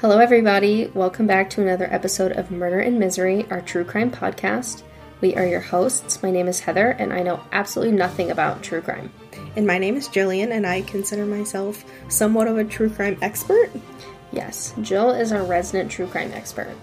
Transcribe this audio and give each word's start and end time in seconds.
Hello, 0.00 0.18
everybody. 0.18 0.90
Welcome 0.92 1.26
back 1.26 1.48
to 1.48 1.62
another 1.62 1.88
episode 1.90 2.32
of 2.32 2.50
Murder 2.50 2.80
and 2.80 2.98
Misery, 2.98 3.46
our 3.48 3.62
true 3.62 3.82
crime 3.82 4.10
podcast. 4.10 4.82
We 5.22 5.34
are 5.36 5.46
your 5.46 5.60
hosts. 5.60 6.22
My 6.22 6.30
name 6.30 6.48
is 6.48 6.60
Heather, 6.60 6.90
and 6.90 7.14
I 7.14 7.22
know 7.22 7.40
absolutely 7.50 7.96
nothing 7.96 8.30
about 8.30 8.62
true 8.62 8.82
crime. 8.82 9.10
And 9.56 9.66
my 9.66 9.78
name 9.78 9.96
is 9.96 10.06
Jillian, 10.06 10.50
and 10.50 10.66
I 10.66 10.82
consider 10.82 11.24
myself 11.24 11.82
somewhat 12.08 12.46
of 12.46 12.58
a 12.58 12.64
true 12.64 12.90
crime 12.90 13.16
expert. 13.22 13.70
Yes, 14.32 14.74
Jill 14.82 15.12
is 15.12 15.32
our 15.32 15.44
resident 15.44 15.90
true 15.90 16.08
crime 16.08 16.30
expert. 16.32 16.76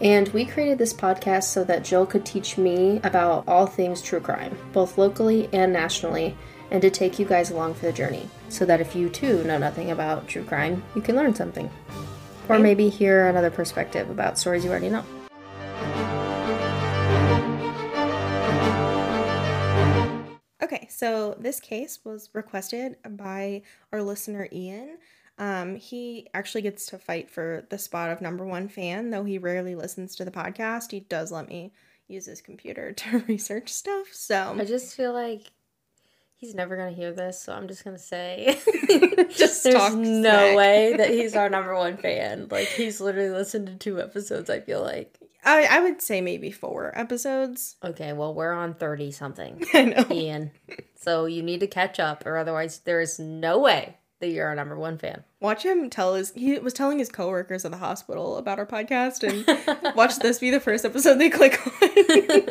And 0.00 0.28
we 0.30 0.44
created 0.44 0.78
this 0.78 0.92
podcast 0.92 1.44
so 1.44 1.62
that 1.62 1.84
Jill 1.84 2.04
could 2.04 2.26
teach 2.26 2.58
me 2.58 3.00
about 3.04 3.44
all 3.46 3.66
things 3.68 4.02
true 4.02 4.18
crime, 4.18 4.58
both 4.72 4.98
locally 4.98 5.48
and 5.52 5.72
nationally, 5.72 6.36
and 6.72 6.82
to 6.82 6.90
take 6.90 7.20
you 7.20 7.26
guys 7.26 7.52
along 7.52 7.74
for 7.74 7.86
the 7.86 7.92
journey, 7.92 8.28
so 8.48 8.64
that 8.64 8.80
if 8.80 8.96
you 8.96 9.08
too 9.08 9.44
know 9.44 9.58
nothing 9.58 9.92
about 9.92 10.26
true 10.26 10.42
crime, 10.42 10.82
you 10.96 11.00
can 11.00 11.14
learn 11.14 11.32
something. 11.32 11.70
Or 12.50 12.58
maybe 12.58 12.88
hear 12.88 13.28
another 13.28 13.48
perspective 13.48 14.10
about 14.10 14.36
stories 14.36 14.64
you 14.64 14.70
already 14.70 14.88
know. 14.88 15.04
Okay, 20.60 20.88
so 20.90 21.36
this 21.38 21.60
case 21.60 22.00
was 22.04 22.28
requested 22.32 22.96
by 23.08 23.62
our 23.92 24.02
listener 24.02 24.48
Ian. 24.50 24.98
Um, 25.38 25.76
he 25.76 26.26
actually 26.34 26.62
gets 26.62 26.86
to 26.86 26.98
fight 26.98 27.30
for 27.30 27.66
the 27.70 27.78
spot 27.78 28.10
of 28.10 28.20
number 28.20 28.44
one 28.44 28.68
fan, 28.68 29.10
though 29.10 29.22
he 29.22 29.38
rarely 29.38 29.76
listens 29.76 30.16
to 30.16 30.24
the 30.24 30.32
podcast. 30.32 30.90
He 30.90 31.00
does 31.00 31.30
let 31.30 31.48
me 31.48 31.72
use 32.08 32.26
his 32.26 32.42
computer 32.42 32.90
to 32.94 33.24
research 33.28 33.68
stuff. 33.68 34.08
So 34.10 34.56
I 34.58 34.64
just 34.64 34.96
feel 34.96 35.12
like 35.12 35.52
he's 36.40 36.54
never 36.54 36.76
gonna 36.76 36.90
hear 36.90 37.12
this, 37.12 37.40
so 37.40 37.52
I'm 37.52 37.68
just 37.68 37.84
gonna 37.84 37.98
say 37.98 38.58
Just 39.30 39.62
there's 39.64 39.94
no 39.94 40.56
way 40.56 40.94
that 40.96 41.10
he's 41.10 41.36
our 41.36 41.48
number 41.48 41.74
one 41.76 41.96
fan. 41.96 42.48
Like 42.50 42.68
he's 42.68 43.00
literally 43.00 43.30
listened 43.30 43.68
to 43.68 43.74
two 43.74 44.00
episodes, 44.00 44.50
I 44.50 44.60
feel 44.60 44.82
like. 44.82 45.16
I, 45.42 45.64
I 45.64 45.80
would 45.80 46.02
say 46.02 46.20
maybe 46.20 46.50
four 46.50 46.92
episodes. 46.98 47.76
Okay, 47.82 48.12
well 48.12 48.34
we're 48.34 48.52
on 48.52 48.74
thirty 48.74 49.10
something. 49.12 49.64
I 49.72 49.84
know. 49.84 50.06
Ian. 50.10 50.50
So 50.96 51.24
you 51.26 51.42
need 51.42 51.60
to 51.60 51.66
catch 51.66 51.98
up, 51.98 52.26
or 52.26 52.36
otherwise 52.36 52.80
there 52.80 53.00
is 53.00 53.18
no 53.18 53.58
way 53.58 53.96
that 54.20 54.28
you're 54.28 54.46
our 54.46 54.54
number 54.54 54.76
one 54.76 54.98
fan. 54.98 55.24
Watch 55.40 55.64
him 55.64 55.88
tell 55.88 56.14
his 56.14 56.32
he 56.32 56.58
was 56.58 56.74
telling 56.74 56.98
his 56.98 57.08
coworkers 57.08 57.64
at 57.64 57.70
the 57.70 57.78
hospital 57.78 58.36
about 58.36 58.58
our 58.58 58.66
podcast 58.66 59.22
and 59.22 59.96
watch 59.96 60.18
this 60.18 60.38
be 60.38 60.50
the 60.50 60.60
first 60.60 60.84
episode 60.84 61.14
they 61.18 61.30
click 61.30 61.58
on. 61.82 62.50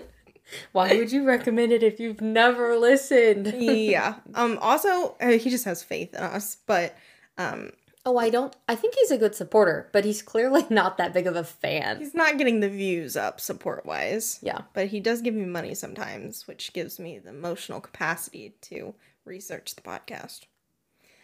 Why 0.71 0.95
would 0.95 1.11
you 1.11 1.23
recommend 1.25 1.71
it 1.71 1.83
if 1.83 1.99
you've 1.99 2.21
never 2.21 2.77
listened? 2.77 3.47
yeah. 3.57 4.15
Um 4.35 4.57
also 4.61 5.15
uh, 5.21 5.31
he 5.31 5.49
just 5.49 5.65
has 5.65 5.83
faith 5.83 6.13
in 6.13 6.21
us, 6.21 6.57
but 6.65 6.95
um 7.37 7.71
Oh, 8.05 8.17
I 8.17 8.29
don't. 8.29 8.55
I 8.67 8.75
think 8.75 8.95
he's 8.95 9.11
a 9.11 9.17
good 9.17 9.35
supporter, 9.35 9.89
but 9.91 10.05
he's 10.05 10.21
clearly 10.21 10.65
not 10.69 10.97
that 10.97 11.13
big 11.13 11.27
of 11.27 11.35
a 11.35 11.43
fan. 11.43 11.99
he's 11.99 12.15
not 12.15 12.37
getting 12.37 12.61
the 12.61 12.69
views 12.69 13.17
up 13.17 13.39
support 13.41 13.85
wise. 13.85 14.39
Yeah. 14.41 14.61
But 14.73 14.87
he 14.87 14.99
does 15.01 15.21
give 15.21 15.35
me 15.35 15.45
money 15.45 15.75
sometimes, 15.75 16.47
which 16.47 16.71
gives 16.73 16.97
me 16.97 17.19
the 17.19 17.29
emotional 17.29 17.81
capacity 17.81 18.55
to 18.61 18.95
research 19.25 19.75
the 19.75 19.81
podcast. 19.81 20.43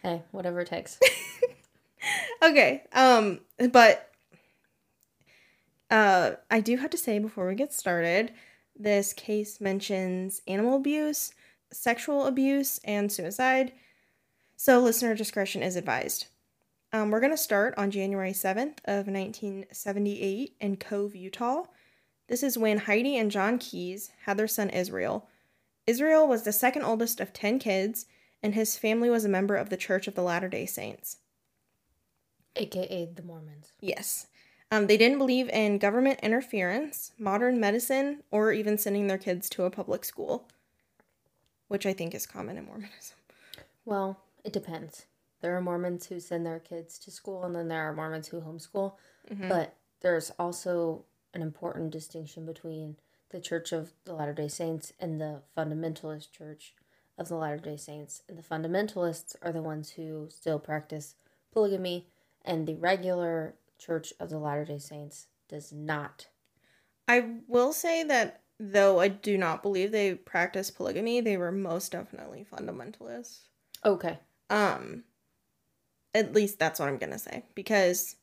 Hey, 0.02 0.22
whatever 0.30 0.60
it 0.60 0.68
takes. 0.68 1.00
Okay. 2.42 2.84
Um 2.92 3.40
but 3.72 4.10
uh 5.90 6.32
I 6.50 6.60
do 6.60 6.76
have 6.76 6.90
to 6.90 6.98
say 6.98 7.18
before 7.18 7.48
we 7.48 7.54
get 7.54 7.72
started, 7.72 8.32
this 8.78 9.12
case 9.12 9.60
mentions 9.60 10.40
animal 10.46 10.76
abuse, 10.76 11.32
sexual 11.72 12.26
abuse, 12.26 12.80
and 12.84 13.10
suicide. 13.10 13.72
So 14.56 14.80
listener 14.80 15.14
discretion 15.14 15.62
is 15.62 15.76
advised. 15.76 16.26
Um, 16.92 17.10
we're 17.10 17.20
going 17.20 17.32
to 17.32 17.36
start 17.36 17.74
on 17.76 17.90
January 17.90 18.32
7th 18.32 18.78
of 18.84 19.06
1978 19.06 20.56
in 20.60 20.76
Cove, 20.76 21.14
Utah. 21.14 21.64
This 22.28 22.42
is 22.42 22.58
when 22.58 22.78
Heidi 22.78 23.16
and 23.16 23.30
John 23.30 23.58
Keyes 23.58 24.10
had 24.24 24.36
their 24.36 24.48
son 24.48 24.70
Israel. 24.70 25.28
Israel 25.86 26.26
was 26.26 26.42
the 26.42 26.52
second 26.52 26.82
oldest 26.82 27.20
of 27.20 27.32
10 27.32 27.58
kids, 27.58 28.06
and 28.42 28.54
his 28.54 28.76
family 28.76 29.10
was 29.10 29.24
a 29.24 29.28
member 29.28 29.56
of 29.56 29.70
the 29.70 29.76
Church 29.76 30.08
of 30.08 30.14
the 30.14 30.22
Latter-day 30.22 30.66
Saints. 30.66 31.18
AKA 32.56 33.12
the 33.14 33.22
Mormons. 33.22 33.72
Yes. 33.80 34.26
Um, 34.70 34.88
they 34.88 34.96
didn't 34.96 35.18
believe 35.18 35.48
in 35.50 35.78
government 35.78 36.20
interference, 36.22 37.12
modern 37.18 37.60
medicine, 37.60 38.22
or 38.30 38.52
even 38.52 38.78
sending 38.78 39.06
their 39.06 39.18
kids 39.18 39.48
to 39.50 39.64
a 39.64 39.70
public 39.70 40.04
school, 40.04 40.48
which 41.68 41.86
I 41.86 41.92
think 41.92 42.14
is 42.14 42.26
common 42.26 42.56
in 42.58 42.66
Mormonism. 42.66 43.16
Well, 43.84 44.20
it 44.44 44.52
depends. 44.52 45.06
There 45.40 45.56
are 45.56 45.60
Mormons 45.60 46.06
who 46.06 46.18
send 46.18 46.44
their 46.44 46.58
kids 46.58 46.98
to 47.00 47.10
school, 47.10 47.44
and 47.44 47.54
then 47.54 47.68
there 47.68 47.82
are 47.82 47.92
Mormons 47.92 48.28
who 48.28 48.40
homeschool. 48.40 48.94
But 49.48 49.74
there's 50.00 50.32
also 50.38 51.04
an 51.34 51.42
important 51.42 51.90
distinction 51.90 52.46
between 52.46 52.96
the 53.30 53.40
Church 53.40 53.72
of 53.72 53.92
the 54.04 54.14
Latter 54.14 54.32
day 54.32 54.48
Saints 54.48 54.92
and 54.98 55.20
the 55.20 55.42
Fundamentalist 55.56 56.32
Church 56.32 56.74
of 57.18 57.28
the 57.28 57.36
Latter 57.36 57.58
day 57.58 57.76
Saints. 57.76 58.22
And 58.28 58.38
the 58.38 58.42
fundamentalists 58.42 59.36
are 59.42 59.52
the 59.52 59.62
ones 59.62 59.90
who 59.90 60.28
still 60.30 60.58
practice 60.58 61.14
polygamy, 61.52 62.06
and 62.44 62.66
the 62.66 62.74
regular 62.76 63.54
Church 63.78 64.12
of 64.20 64.30
the 64.30 64.38
Latter 64.38 64.64
day 64.64 64.78
Saints 64.78 65.26
does 65.48 65.72
not. 65.72 66.28
I 67.08 67.36
will 67.46 67.72
say 67.72 68.02
that 68.04 68.42
though 68.58 69.00
I 69.00 69.08
do 69.08 69.36
not 69.38 69.62
believe 69.62 69.92
they 69.92 70.14
practice 70.14 70.70
polygamy, 70.70 71.20
they 71.20 71.36
were 71.36 71.52
most 71.52 71.92
definitely 71.92 72.46
fundamentalists. 72.52 73.40
Okay. 73.84 74.18
Um, 74.50 75.04
at 76.14 76.32
least 76.34 76.58
that's 76.58 76.80
what 76.80 76.88
I'm 76.88 76.98
gonna 76.98 77.18
say 77.18 77.44
because 77.54 78.16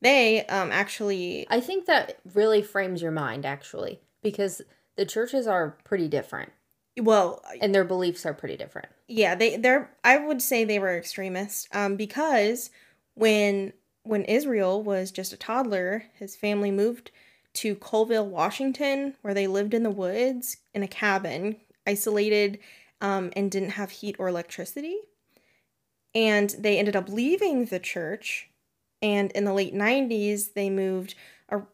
they 0.00 0.44
um 0.46 0.72
actually 0.72 1.46
I 1.50 1.60
think 1.60 1.86
that 1.86 2.18
really 2.34 2.62
frames 2.62 3.02
your 3.02 3.12
mind, 3.12 3.44
actually, 3.44 4.00
because 4.22 4.62
the 4.96 5.04
churches 5.06 5.46
are 5.46 5.76
pretty 5.84 6.08
different, 6.08 6.52
well 6.98 7.42
and 7.60 7.74
their 7.74 7.84
beliefs 7.84 8.24
are 8.24 8.34
pretty 8.34 8.56
different. 8.56 8.88
yeah 9.08 9.34
they 9.34 9.56
they're 9.56 9.90
i 10.02 10.16
would 10.16 10.40
say 10.40 10.64
they 10.64 10.78
were 10.78 10.96
extremists 10.96 11.68
um 11.72 11.96
because 11.96 12.70
when 13.14 13.72
when 14.04 14.24
israel 14.24 14.82
was 14.82 15.10
just 15.10 15.32
a 15.32 15.36
toddler 15.36 16.04
his 16.14 16.36
family 16.36 16.70
moved 16.70 17.10
to 17.52 17.74
colville 17.74 18.26
washington 18.26 19.14
where 19.22 19.34
they 19.34 19.46
lived 19.46 19.74
in 19.74 19.82
the 19.82 19.90
woods 19.90 20.58
in 20.72 20.82
a 20.82 20.88
cabin 20.88 21.56
isolated 21.86 22.58
um, 23.00 23.30
and 23.36 23.50
didn't 23.50 23.70
have 23.70 23.90
heat 23.90 24.16
or 24.18 24.28
electricity. 24.28 24.96
And 26.14 26.50
they 26.58 26.78
ended 26.78 26.96
up 26.96 27.08
leaving 27.08 27.66
the 27.66 27.80
church 27.80 28.48
and 29.02 29.30
in 29.32 29.44
the 29.44 29.52
late 29.52 29.74
90s 29.74 30.54
they 30.54 30.70
moved 30.70 31.14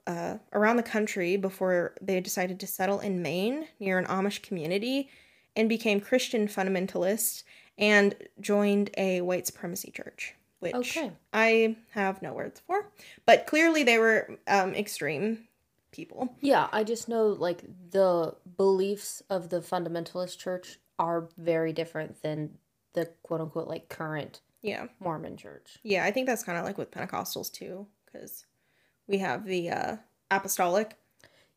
uh, 0.06 0.38
around 0.52 0.76
the 0.76 0.82
country 0.82 1.36
before 1.36 1.94
they 2.02 2.20
decided 2.20 2.58
to 2.58 2.66
settle 2.66 2.98
in 3.00 3.22
maine 3.22 3.68
near 3.78 3.98
an 3.98 4.06
amish 4.06 4.42
community 4.42 5.08
and 5.54 5.68
became 5.68 6.00
Christian 6.00 6.48
fundamentalists 6.48 7.44
and 7.78 8.14
joined 8.40 8.90
a 8.96 9.20
white 9.20 9.46
supremacy 9.46 9.90
church, 9.90 10.34
which 10.60 10.74
Okay. 10.74 11.12
I 11.32 11.76
have 11.90 12.22
no 12.22 12.32
words 12.32 12.60
for. 12.66 12.86
But 13.26 13.46
clearly 13.46 13.82
they 13.82 13.98
were 13.98 14.38
um, 14.46 14.74
extreme 14.74 15.48
people. 15.90 16.34
Yeah, 16.40 16.68
I 16.72 16.84
just 16.84 17.08
know 17.08 17.28
like 17.28 17.62
the 17.90 18.34
beliefs 18.56 19.22
of 19.28 19.48
the 19.48 19.60
fundamentalist 19.60 20.38
church 20.38 20.78
are 20.98 21.28
very 21.36 21.72
different 21.72 22.22
than 22.22 22.58
the 22.92 23.06
quote 23.22 23.40
unquote 23.40 23.68
like 23.68 23.88
current 23.88 24.40
Yeah. 24.62 24.86
Mormon 25.00 25.36
church. 25.36 25.78
Yeah, 25.82 26.04
I 26.04 26.10
think 26.10 26.26
that's 26.26 26.44
kind 26.44 26.58
of 26.58 26.64
like 26.64 26.78
with 26.78 26.90
Pentecostals 26.90 27.50
too, 27.52 27.86
because 28.06 28.46
we 29.06 29.18
have 29.18 29.44
the 29.44 29.70
uh, 29.70 29.96
apostolic. 30.30 30.96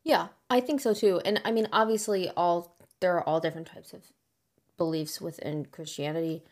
Yeah, 0.02 0.28
I 0.50 0.60
think 0.60 0.80
so 0.80 0.92
too. 0.94 1.20
And 1.24 1.40
I 1.44 1.52
mean, 1.52 1.68
obviously, 1.72 2.30
all 2.36 2.76
there 3.00 3.16
are 3.16 3.28
all 3.28 3.40
different 3.40 3.66
types 3.66 3.92
of 3.92 4.02
beliefs 4.76 5.20
within 5.20 5.66
Christianity, 5.66 6.42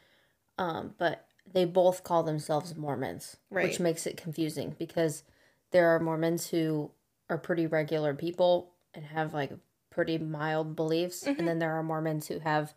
um, 0.59 0.95
but 0.99 1.27
they 1.51 1.65
both 1.65 2.03
call 2.05 2.23
themselves 2.23 2.75
Mormons, 2.77 3.37
Right. 3.51 3.69
which 3.69 3.81
makes 3.81 4.07
it 4.07 4.17
confusing 4.17 4.75
because 4.79 5.23
there 5.71 5.89
are 5.89 5.99
Mormons 6.01 6.49
who 6.49 6.91
are 7.29 7.39
pretty 7.39 7.67
regular 7.67 8.15
people 8.15 8.73
and 8.95 9.05
have 9.07 9.33
like 9.35 9.53
pretty 9.91 10.19
mild 10.19 10.75
beliefs, 10.77 11.25
Mhm. 11.25 11.39
and 11.41 11.49
then 11.49 11.59
there 11.59 11.73
are 11.73 11.83
Mormons 11.83 12.29
who 12.29 12.39
have 12.41 12.75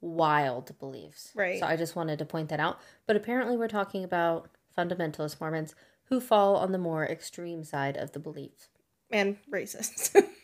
wild 0.00 0.78
beliefs. 0.78 1.32
Right. 1.34 1.58
So 1.60 1.66
I 1.66 1.76
just 1.76 1.96
wanted 1.96 2.18
to 2.20 2.24
point 2.24 2.48
that 2.50 2.60
out. 2.60 2.78
But 3.06 3.16
apparently, 3.16 3.56
we're 3.56 3.68
talking 3.68 4.04
about 4.04 4.50
fundamentalist 4.76 5.40
Mormons 5.40 5.74
who 6.04 6.20
fall 6.20 6.56
on 6.56 6.72
the 6.72 6.78
more 6.78 7.04
extreme 7.06 7.64
side 7.64 7.96
of 7.96 8.12
the 8.12 8.18
belief. 8.18 8.68
And 9.10 9.38
racist. 9.50 10.14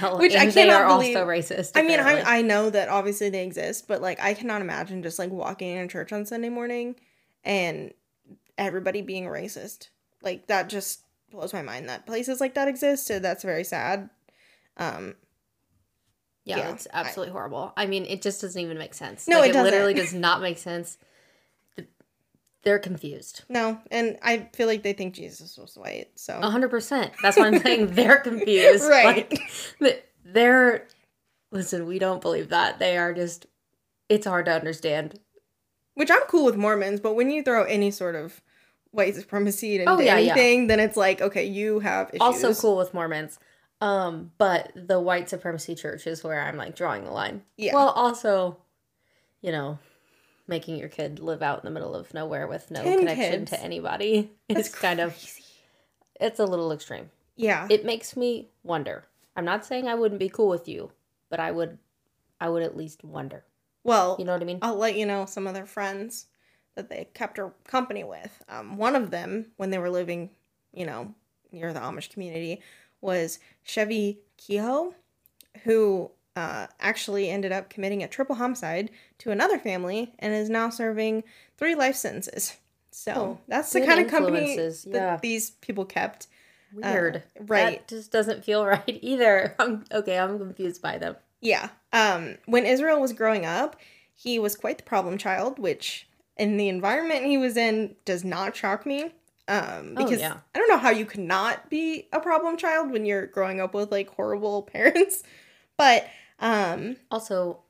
Well, 0.00 0.18
Which 0.18 0.36
I 0.36 0.50
cannot 0.52 0.82
are 0.82 0.86
believe- 0.88 1.16
also 1.16 1.26
racist. 1.28 1.72
I 1.74 1.82
mean. 1.82 1.98
I, 1.98 2.38
I 2.38 2.42
know 2.42 2.70
that 2.70 2.88
obviously 2.88 3.28
they 3.28 3.44
exist, 3.44 3.88
but 3.88 4.00
like 4.00 4.20
I 4.20 4.32
cannot 4.32 4.60
imagine 4.62 5.02
just 5.02 5.18
like 5.18 5.30
walking 5.30 5.70
in 5.76 5.84
a 5.84 5.88
church 5.88 6.12
on 6.12 6.24
Sunday 6.24 6.48
morning 6.48 6.94
and 7.44 7.92
everybody 8.58 9.02
being 9.02 9.24
racist. 9.24 9.88
Like 10.22 10.46
that 10.46 10.68
just 10.68 11.00
blows 11.30 11.52
my 11.52 11.62
mind 11.62 11.88
that 11.88 12.06
places 12.06 12.40
like 12.40 12.54
that 12.54 12.68
exist. 12.68 13.06
So 13.06 13.18
that's 13.18 13.42
very 13.42 13.64
sad. 13.64 14.10
Um, 14.76 15.14
yeah, 16.44 16.58
yeah, 16.58 16.72
it's 16.72 16.86
absolutely 16.92 17.32
horrible. 17.32 17.72
I 17.76 17.86
mean, 17.86 18.04
it 18.04 18.20
just 18.20 18.40
doesn't 18.40 18.60
even 18.60 18.76
make 18.78 18.92
sense. 18.92 19.26
No, 19.26 19.40
like, 19.40 19.50
it 19.50 19.52
doesn't. 19.54 19.70
literally 19.70 19.94
does 19.94 20.12
not 20.12 20.42
make 20.42 20.58
sense. 20.58 20.98
They're 22.62 22.78
confused. 22.78 23.44
No, 23.48 23.78
and 23.90 24.18
I 24.22 24.48
feel 24.54 24.66
like 24.66 24.82
they 24.82 24.94
think 24.94 25.14
Jesus 25.14 25.58
was 25.58 25.76
white. 25.76 26.08
So 26.16 26.38
A 26.42 26.50
hundred 26.50 26.70
percent. 26.70 27.12
That's 27.22 27.36
why 27.36 27.46
I'm 27.46 27.60
saying 27.60 27.88
they're 27.94 28.20
confused. 28.20 28.88
Right. 28.88 29.30
Like, 29.80 30.10
they're 30.24 30.86
listen. 31.50 31.86
We 31.86 31.98
don't 31.98 32.22
believe 32.22 32.50
that. 32.50 32.78
They 32.78 32.96
are 32.96 33.12
just. 33.12 33.46
It's 34.08 34.26
hard 34.26 34.46
to 34.46 34.52
understand. 34.52 35.18
Which 35.94 36.10
I'm 36.10 36.22
cool 36.28 36.44
with 36.44 36.56
Mormons, 36.56 37.00
but 37.00 37.14
when 37.14 37.30
you 37.30 37.42
throw 37.42 37.64
any 37.64 37.90
sort 37.90 38.14
of 38.14 38.40
white 38.90 39.14
supremacy 39.14 39.76
into 39.80 39.90
Oh, 39.90 39.98
yeah, 40.00 40.18
yeah. 40.18 40.32
anything, 40.32 40.66
then 40.68 40.80
it's 40.80 40.96
like, 40.96 41.20
okay, 41.20 41.44
you 41.44 41.80
have 41.80 42.08
issues. 42.10 42.20
Also 42.20 42.54
cool 42.54 42.76
with 42.76 42.94
Mormons. 42.94 43.38
Um, 43.80 44.30
but 44.38 44.70
the 44.74 45.00
white 45.00 45.28
supremacy 45.28 45.74
church 45.74 46.06
is 46.06 46.22
where 46.24 46.40
I'm 46.40 46.56
like 46.56 46.76
drawing 46.76 47.04
the 47.04 47.10
line. 47.10 47.42
Yeah. 47.56 47.74
Well, 47.74 47.88
also, 47.90 48.56
you 49.42 49.50
know, 49.52 49.78
making 50.46 50.76
your 50.76 50.88
kid 50.88 51.18
live 51.18 51.42
out 51.42 51.58
in 51.58 51.64
the 51.64 51.70
middle 51.70 51.94
of 51.94 52.12
nowhere 52.14 52.46
with 52.46 52.70
no 52.70 52.82
Ten 52.82 53.00
connection 53.00 53.40
kids. 53.46 53.50
to 53.50 53.60
anybody 53.62 54.30
is 54.48 54.56
That's 54.56 54.68
kind 54.68 55.00
of 55.00 55.16
it's 56.20 56.38
a 56.38 56.44
little 56.44 56.70
extreme. 56.72 57.10
Yeah. 57.36 57.66
It 57.68 57.84
makes 57.84 58.16
me 58.16 58.48
wonder. 58.62 59.04
I'm 59.36 59.44
not 59.44 59.64
saying 59.66 59.88
I 59.88 59.96
wouldn't 59.96 60.20
be 60.20 60.28
cool 60.28 60.48
with 60.48 60.68
you, 60.68 60.92
but 61.28 61.40
I 61.40 61.50
would 61.50 61.78
I 62.40 62.48
would 62.48 62.62
at 62.62 62.76
least 62.76 63.02
wonder. 63.04 63.44
Well, 63.84 64.16
You 64.18 64.24
know 64.24 64.32
what 64.32 64.42
I 64.42 64.46
mean? 64.46 64.58
I'll 64.62 64.76
let 64.76 64.96
you 64.96 65.06
know 65.06 65.26
some 65.26 65.46
of 65.46 65.54
their 65.54 65.66
friends 65.66 66.26
that 66.74 66.88
they 66.88 67.08
kept 67.14 67.36
her 67.36 67.52
company 67.66 68.02
with. 68.02 68.42
Um, 68.48 68.76
one 68.76 68.96
of 68.96 69.10
them, 69.10 69.46
when 69.56 69.70
they 69.70 69.78
were 69.78 69.90
living, 69.90 70.30
you 70.72 70.84
know, 70.86 71.14
near 71.52 71.72
the 71.72 71.80
Amish 71.80 72.10
community, 72.10 72.60
was 73.00 73.38
Chevy 73.62 74.18
Kehoe, 74.38 74.94
who 75.62 76.10
uh, 76.34 76.66
actually 76.80 77.30
ended 77.30 77.52
up 77.52 77.70
committing 77.70 78.02
a 78.02 78.08
triple 78.08 78.34
homicide 78.34 78.90
to 79.18 79.30
another 79.30 79.58
family 79.58 80.12
and 80.18 80.34
is 80.34 80.50
now 80.50 80.68
serving 80.70 81.22
three 81.56 81.74
life 81.74 81.94
sentences. 81.94 82.56
So 82.90 83.12
Oh, 83.14 83.38
that's 83.48 83.72
the 83.72 83.80
kind 83.84 84.00
of 84.00 84.08
company 84.08 84.38
influences, 84.52 84.84
that 84.92 85.20
these 85.20 85.50
people 85.50 85.84
kept. 85.84 86.28
Weird. 86.72 87.22
right. 87.38 87.78
That 87.78 87.88
just 87.88 88.10
doesn't 88.10 88.44
feel 88.44 88.64
right 88.66 88.98
either. 89.02 89.54
I'm 89.58 89.84
okay, 89.92 90.18
I'm 90.18 90.38
confused 90.38 90.82
by 90.82 90.98
them. 90.98 91.16
Yeah. 91.44 91.68
Um, 91.92 92.38
when 92.46 92.64
Israel 92.66 93.00
was 93.00 93.12
growing 93.12 93.44
up, 93.46 93.76
he 94.14 94.38
was 94.40 94.56
quite 94.56 94.78
the 94.78 94.84
problem 94.84 95.18
child, 95.18 95.58
which 95.60 96.08
in 96.36 96.56
the 96.56 96.68
environment 96.68 97.26
he 97.26 97.38
was 97.38 97.56
in 97.56 97.94
does 98.04 98.24
not 98.24 98.56
shock 98.56 98.84
me. 98.86 99.12
Um, 99.46 99.94
Oh, 99.96 100.04
because 100.04 100.20
yeah. 100.20 100.38
I 100.54 100.58
don't 100.58 100.68
know 100.70 100.78
how 100.78 100.90
you 100.90 101.04
could 101.04 101.20
not 101.20 101.68
be 101.68 102.08
a 102.12 102.18
problem 102.18 102.56
child 102.56 102.90
when 102.90 103.04
you're 103.04 103.26
growing 103.26 103.60
up 103.60 103.74
with 103.74 103.92
like 103.92 104.08
horrible 104.08 104.62
parents. 104.72 105.22
But 105.76 106.08
um, 106.40 106.96
Also, 107.10 107.60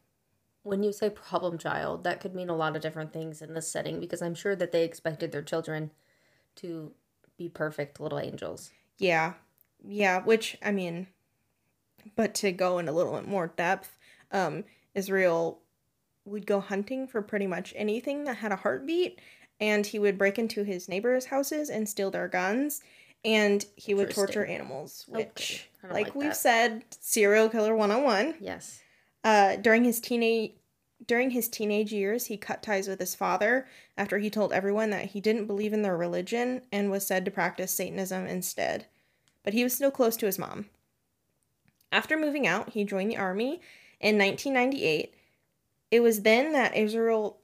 when 0.62 0.84
you 0.84 0.92
say 0.92 1.10
problem 1.10 1.58
child, 1.58 2.04
that 2.04 2.20
could 2.20 2.34
mean 2.34 2.48
a 2.48 2.56
lot 2.56 2.76
of 2.76 2.82
different 2.82 3.12
things 3.12 3.42
in 3.42 3.54
this 3.54 3.68
setting 3.68 3.98
because 3.98 4.22
I'm 4.22 4.36
sure 4.36 4.54
that 4.54 4.70
they 4.70 4.84
expected 4.84 5.32
their 5.32 5.42
children 5.42 5.90
to 6.56 6.92
be 7.36 7.48
perfect 7.48 7.98
little 8.00 8.20
angels. 8.20 8.70
yeah, 8.98 9.34
yeah. 9.84 10.22
Which 10.22 10.56
I 10.62 10.70
mean, 10.70 11.08
but 12.16 12.34
to 12.36 12.52
go 12.52 12.78
in 12.78 12.88
a 12.88 12.92
little 12.92 13.12
bit 13.14 13.28
more 13.28 13.48
depth, 13.56 13.98
um, 14.32 14.64
Israel 14.94 15.60
would 16.24 16.46
go 16.46 16.60
hunting 16.60 17.06
for 17.06 17.22
pretty 17.22 17.46
much 17.46 17.72
anything 17.76 18.24
that 18.24 18.38
had 18.38 18.52
a 18.52 18.56
heartbeat, 18.56 19.20
and 19.60 19.86
he 19.86 19.98
would 19.98 20.18
break 20.18 20.38
into 20.38 20.64
his 20.64 20.88
neighbors' 20.88 21.26
houses 21.26 21.70
and 21.70 21.88
steal 21.88 22.10
their 22.10 22.28
guns, 22.28 22.82
and 23.24 23.64
he 23.76 23.94
would 23.94 24.10
torture 24.10 24.44
animals, 24.44 25.04
which, 25.08 25.68
don't 25.82 25.92
like, 25.92 26.06
like 26.06 26.14
we've 26.14 26.30
that. 26.30 26.36
said, 26.36 26.84
serial 27.00 27.48
killer 27.48 27.74
one 27.74 27.90
on 27.90 28.02
one. 28.02 28.34
Yes. 28.40 28.80
Uh, 29.22 29.56
during 29.56 29.84
his 29.84 30.00
teenage 30.00 30.52
during 31.06 31.30
his 31.30 31.48
teenage 31.48 31.92
years, 31.92 32.26
he 32.26 32.36
cut 32.36 32.62
ties 32.62 32.88
with 32.88 33.00
his 33.00 33.14
father 33.14 33.66
after 33.96 34.18
he 34.18 34.30
told 34.30 34.52
everyone 34.52 34.90
that 34.90 35.06
he 35.06 35.20
didn't 35.20 35.46
believe 35.46 35.72
in 35.72 35.82
their 35.82 35.96
religion 35.96 36.62
and 36.72 36.90
was 36.90 37.06
said 37.06 37.24
to 37.24 37.30
practice 37.30 37.72
Satanism 37.72 38.26
instead. 38.26 38.86
But 39.42 39.52
he 39.52 39.62
was 39.62 39.74
still 39.74 39.90
close 39.90 40.16
to 40.18 40.26
his 40.26 40.38
mom. 40.38 40.66
After 41.94 42.18
moving 42.18 42.44
out, 42.44 42.70
he 42.70 42.82
joined 42.82 43.12
the 43.12 43.16
army 43.16 43.60
in 44.00 44.18
1998. 44.18 45.14
It 45.92 46.00
was 46.00 46.22
then 46.22 46.52
that 46.52 46.76
Israel 46.76 47.38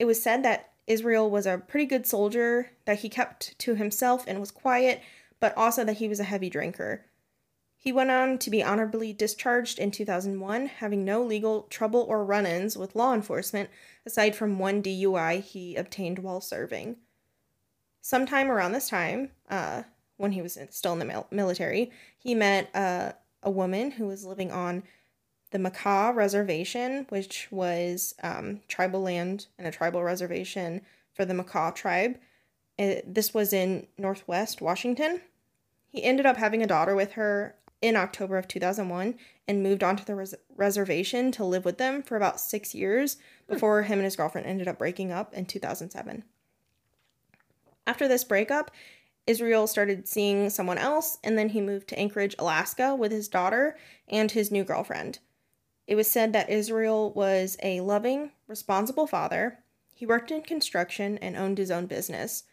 it 0.00 0.04
was 0.06 0.20
said 0.20 0.42
that 0.42 0.72
Israel 0.88 1.30
was 1.30 1.46
a 1.46 1.58
pretty 1.58 1.86
good 1.86 2.04
soldier, 2.04 2.72
that 2.86 2.98
he 2.98 3.08
kept 3.08 3.56
to 3.60 3.76
himself 3.76 4.24
and 4.26 4.40
was 4.40 4.50
quiet, 4.50 5.00
but 5.38 5.56
also 5.56 5.84
that 5.84 5.98
he 5.98 6.08
was 6.08 6.18
a 6.18 6.24
heavy 6.24 6.50
drinker. 6.50 7.06
He 7.76 7.92
went 7.92 8.10
on 8.10 8.38
to 8.38 8.50
be 8.50 8.64
honorably 8.64 9.12
discharged 9.12 9.78
in 9.78 9.92
2001, 9.92 10.66
having 10.66 11.04
no 11.04 11.22
legal 11.22 11.62
trouble 11.62 12.04
or 12.08 12.24
run 12.24 12.46
ins 12.46 12.76
with 12.76 12.96
law 12.96 13.14
enforcement 13.14 13.70
aside 14.04 14.34
from 14.34 14.58
one 14.58 14.82
DUI 14.82 15.40
he 15.40 15.76
obtained 15.76 16.18
while 16.18 16.40
serving. 16.40 16.96
Sometime 18.00 18.50
around 18.50 18.72
this 18.72 18.88
time, 18.88 19.30
uh, 19.48 19.84
when 20.16 20.32
he 20.32 20.42
was 20.42 20.58
still 20.70 20.94
in 20.94 20.98
the 20.98 21.04
mil- 21.04 21.28
military, 21.30 21.92
he 22.18 22.34
met 22.34 22.74
uh, 22.74 23.12
a 23.44 23.50
woman 23.50 23.92
who 23.92 24.06
was 24.06 24.24
living 24.24 24.50
on 24.50 24.82
the 25.50 25.58
Makah 25.58 26.14
Reservation, 26.14 27.06
which 27.10 27.46
was 27.50 28.14
um, 28.22 28.60
tribal 28.66 29.02
land 29.02 29.46
and 29.56 29.68
a 29.68 29.70
tribal 29.70 30.02
reservation 30.02 30.80
for 31.12 31.24
the 31.24 31.34
Makah 31.34 31.74
tribe. 31.74 32.18
It, 32.76 33.14
this 33.14 33.32
was 33.32 33.52
in 33.52 33.86
northwest 33.96 34.60
Washington. 34.60 35.20
He 35.86 36.02
ended 36.02 36.26
up 36.26 36.38
having 36.38 36.62
a 36.62 36.66
daughter 36.66 36.96
with 36.96 37.12
her 37.12 37.54
in 37.80 37.94
October 37.94 38.36
of 38.36 38.48
2001 38.48 39.14
and 39.46 39.62
moved 39.62 39.84
onto 39.84 40.04
the 40.04 40.14
res- 40.14 40.34
reservation 40.56 41.30
to 41.30 41.44
live 41.44 41.64
with 41.64 41.78
them 41.78 42.02
for 42.02 42.16
about 42.16 42.40
six 42.40 42.74
years 42.74 43.18
before 43.46 43.82
him 43.82 43.98
and 43.98 44.04
his 44.04 44.16
girlfriend 44.16 44.46
ended 44.46 44.66
up 44.66 44.78
breaking 44.78 45.12
up 45.12 45.32
in 45.34 45.44
2007. 45.44 46.24
After 47.86 48.08
this 48.08 48.24
breakup, 48.24 48.70
Israel 49.26 49.66
started 49.66 50.06
seeing 50.06 50.50
someone 50.50 50.78
else, 50.78 51.18
and 51.24 51.38
then 51.38 51.50
he 51.50 51.60
moved 51.60 51.88
to 51.88 51.98
Anchorage, 51.98 52.34
Alaska 52.38 52.94
with 52.94 53.10
his 53.10 53.28
daughter 53.28 53.76
and 54.08 54.30
his 54.30 54.50
new 54.50 54.64
girlfriend. 54.64 55.18
It 55.86 55.96
was 55.96 56.10
said 56.10 56.32
that 56.32 56.50
Israel 56.50 57.12
was 57.12 57.56
a 57.62 57.80
loving, 57.80 58.32
responsible 58.46 59.06
father. 59.06 59.58
He 59.94 60.06
worked 60.06 60.30
in 60.30 60.42
construction 60.42 61.18
and 61.18 61.36
owned 61.36 61.58
his 61.58 61.70
own 61.70 61.86
business. 61.86 62.44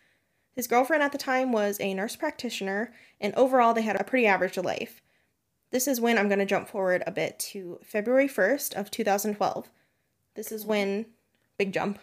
His 0.53 0.67
girlfriend 0.67 1.03
at 1.03 1.11
the 1.11 1.17
time 1.17 1.51
was 1.51 1.79
a 1.79 1.93
nurse 1.93 2.15
practitioner, 2.15 2.93
and 3.19 3.33
overall 3.35 3.73
they 3.73 3.81
had 3.81 3.99
a 3.99 4.03
pretty 4.03 4.27
average 4.27 4.57
life. 4.57 5.01
This 5.71 5.87
is 5.87 6.01
when 6.01 6.17
I'm 6.17 6.27
going 6.27 6.39
to 6.39 6.45
jump 6.45 6.67
forward 6.67 7.03
a 7.07 7.11
bit 7.11 7.39
to 7.51 7.79
February 7.83 8.27
1st 8.27 8.75
of 8.75 8.91
2012. 8.91 9.69
This 10.35 10.51
is 10.51 10.65
when 10.65 11.05
big 11.57 11.73
jump. 11.73 11.99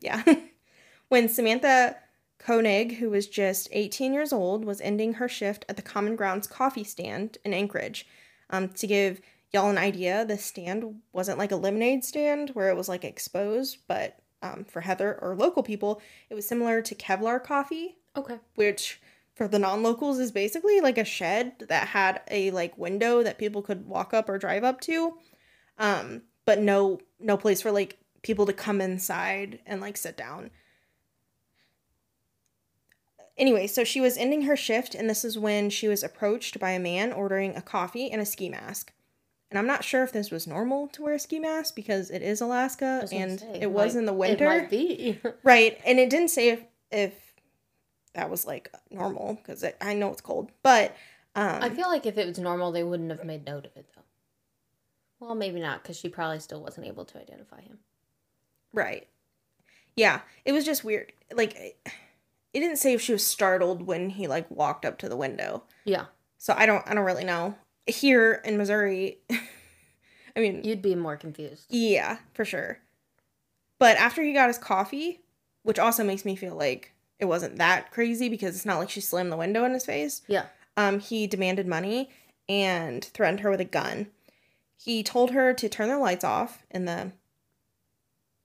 Yeah. 0.00 0.22
when 1.08 1.28
Samantha 1.28 1.96
Koenig, 2.38 2.96
who 2.96 3.10
was 3.10 3.26
just 3.26 3.68
18 3.72 4.12
years 4.12 4.32
old, 4.32 4.64
was 4.64 4.80
ending 4.80 5.14
her 5.14 5.28
shift 5.28 5.64
at 5.68 5.76
the 5.76 5.82
Common 5.82 6.16
Grounds 6.16 6.46
coffee 6.46 6.84
stand 6.84 7.38
in 7.44 7.52
Anchorage. 7.52 8.06
Um, 8.50 8.68
to 8.70 8.86
give 8.86 9.20
y'all 9.52 9.70
an 9.70 9.78
idea, 9.78 10.24
the 10.24 10.38
stand 10.38 11.00
wasn't 11.12 11.38
like 11.38 11.52
a 11.52 11.56
lemonade 11.56 12.04
stand 12.04 12.50
where 12.50 12.68
it 12.70 12.76
was 12.76 12.88
like 12.88 13.04
exposed, 13.04 13.78
but 13.86 14.18
um, 14.42 14.64
for 14.64 14.80
Heather 14.80 15.18
or 15.20 15.34
local 15.34 15.62
people, 15.62 16.00
it 16.30 16.34
was 16.34 16.46
similar 16.46 16.80
to 16.82 16.94
Kevlar 16.94 17.42
coffee, 17.42 17.96
Okay. 18.16 18.38
which 18.54 19.00
for 19.34 19.46
the 19.46 19.58
non-locals 19.58 20.18
is 20.18 20.32
basically 20.32 20.80
like 20.80 20.98
a 20.98 21.04
shed 21.04 21.52
that 21.68 21.88
had 21.88 22.20
a 22.30 22.50
like 22.50 22.76
window 22.76 23.22
that 23.22 23.38
people 23.38 23.62
could 23.62 23.86
walk 23.86 24.12
up 24.12 24.28
or 24.28 24.36
drive 24.36 24.64
up 24.64 24.80
to 24.80 25.14
um 25.78 26.22
but 26.44 26.58
no 26.58 26.98
no 27.20 27.36
place 27.36 27.62
for 27.62 27.70
like 27.70 27.98
people 28.22 28.46
to 28.46 28.52
come 28.52 28.80
inside 28.80 29.60
and 29.64 29.80
like 29.80 29.96
sit 29.96 30.16
down 30.16 30.50
anyway 33.38 33.66
so 33.66 33.84
she 33.84 34.00
was 34.00 34.16
ending 34.16 34.42
her 34.42 34.56
shift 34.56 34.94
and 34.94 35.08
this 35.08 35.24
is 35.24 35.38
when 35.38 35.70
she 35.70 35.88
was 35.88 36.02
approached 36.02 36.58
by 36.58 36.70
a 36.70 36.78
man 36.80 37.12
ordering 37.12 37.56
a 37.56 37.62
coffee 37.62 38.10
and 38.10 38.20
a 38.20 38.26
ski 38.26 38.48
mask 38.48 38.92
and 39.50 39.58
i'm 39.58 39.66
not 39.66 39.84
sure 39.84 40.02
if 40.02 40.12
this 40.12 40.30
was 40.30 40.46
normal 40.46 40.88
to 40.88 41.02
wear 41.02 41.14
a 41.14 41.18
ski 41.18 41.38
mask 41.38 41.74
because 41.74 42.10
it 42.10 42.22
is 42.22 42.40
alaska 42.40 43.06
and 43.12 43.40
say, 43.40 43.58
it 43.60 43.70
was 43.70 43.94
might- 43.94 43.98
in 44.00 44.06
the 44.06 44.12
winter 44.12 44.44
It 44.44 44.48
might 44.48 44.70
be. 44.70 45.20
Right, 45.42 45.80
and 45.86 45.98
it 45.98 46.10
didn't 46.10 46.28
say 46.28 46.48
if 46.50 46.62
if 46.90 47.14
that 48.14 48.30
was 48.30 48.46
like 48.46 48.72
normal 48.90 49.34
because 49.34 49.64
I 49.80 49.94
know 49.94 50.10
it's 50.10 50.20
cold, 50.22 50.50
but 50.62 50.96
um, 51.36 51.62
I 51.62 51.68
feel 51.68 51.88
like 51.88 52.04
if 52.06 52.18
it 52.18 52.26
was 52.26 52.38
normal, 52.38 52.72
they 52.72 52.82
wouldn't 52.82 53.10
have 53.10 53.24
made 53.24 53.44
note 53.46 53.66
of 53.66 53.76
it 53.76 53.86
though. 53.94 54.02
Well, 55.20 55.34
maybe 55.36 55.60
not 55.60 55.82
because 55.82 55.98
she 55.98 56.08
probably 56.08 56.40
still 56.40 56.60
wasn't 56.62 56.86
able 56.86 57.04
to 57.04 57.18
identify 57.20 57.60
him. 57.60 57.78
right, 58.72 59.06
yeah, 59.94 60.20
it 60.44 60.52
was 60.52 60.64
just 60.64 60.82
weird. 60.82 61.12
Like, 61.32 61.76
it 62.54 62.60
didn't 62.60 62.76
say 62.78 62.92
if 62.94 63.00
she 63.00 63.12
was 63.12 63.26
startled 63.26 63.82
when 63.86 64.10
he 64.10 64.26
like 64.26 64.50
walked 64.50 64.84
up 64.84 64.98
to 64.98 65.08
the 65.08 65.16
window, 65.16 65.64
Yeah, 65.84 66.06
so 66.38 66.54
I 66.56 66.66
don't 66.66 66.82
I 66.88 66.94
don't 66.94 67.04
really 67.04 67.24
know. 67.24 67.54
Here 67.86 68.40
in 68.44 68.56
Missouri, 68.58 69.18
I 70.36 70.40
mean, 70.40 70.62
you'd 70.64 70.82
be 70.82 70.94
more 70.94 71.16
confused. 71.16 71.66
yeah, 71.68 72.18
for 72.34 72.44
sure. 72.44 72.78
But 73.78 73.96
after 73.96 74.22
he 74.22 74.32
got 74.32 74.48
his 74.48 74.58
coffee, 74.58 75.20
which 75.62 75.78
also 75.78 76.04
makes 76.04 76.24
me 76.24 76.36
feel 76.36 76.54
like 76.56 76.92
it 77.18 77.24
wasn't 77.26 77.56
that 77.56 77.90
crazy 77.90 78.28
because 78.28 78.54
it's 78.54 78.66
not 78.66 78.78
like 78.78 78.90
she 78.90 79.00
slammed 79.00 79.32
the 79.32 79.36
window 79.36 79.64
in 79.64 79.72
his 79.72 79.86
face. 79.86 80.22
Yeah. 80.28 80.46
um, 80.76 81.00
he 81.00 81.26
demanded 81.26 81.66
money 81.66 82.10
and 82.48 83.04
threatened 83.04 83.40
her 83.40 83.50
with 83.50 83.60
a 83.60 83.64
gun. 83.64 84.08
He 84.76 85.02
told 85.02 85.32
her 85.32 85.52
to 85.54 85.68
turn 85.68 85.88
the 85.88 85.98
lights 85.98 86.24
off 86.24 86.62
in 86.70 86.84
the 86.84 87.12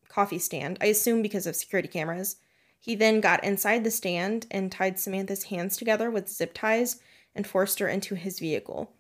coffee 0.09 0.39
stand, 0.39 0.77
I 0.81 0.87
assume 0.87 1.21
because 1.21 1.45
of 1.47 1.55
security 1.55 1.87
cameras. 1.87 2.37
He 2.83 2.95
then 2.95 3.21
got 3.21 3.45
inside 3.45 3.85
the 3.85 3.91
stand 3.91 4.45
and 4.51 4.69
tied 4.69 4.99
Samantha's 4.99 5.43
hands 5.43 5.77
together 5.77 6.11
with 6.11 6.27
zip 6.27 6.53
ties 6.53 6.99
and 7.33 7.47
forced 7.47 7.79
her 7.79 7.87
into 7.87 8.15
his 8.15 8.39
vehicle. 8.39 8.91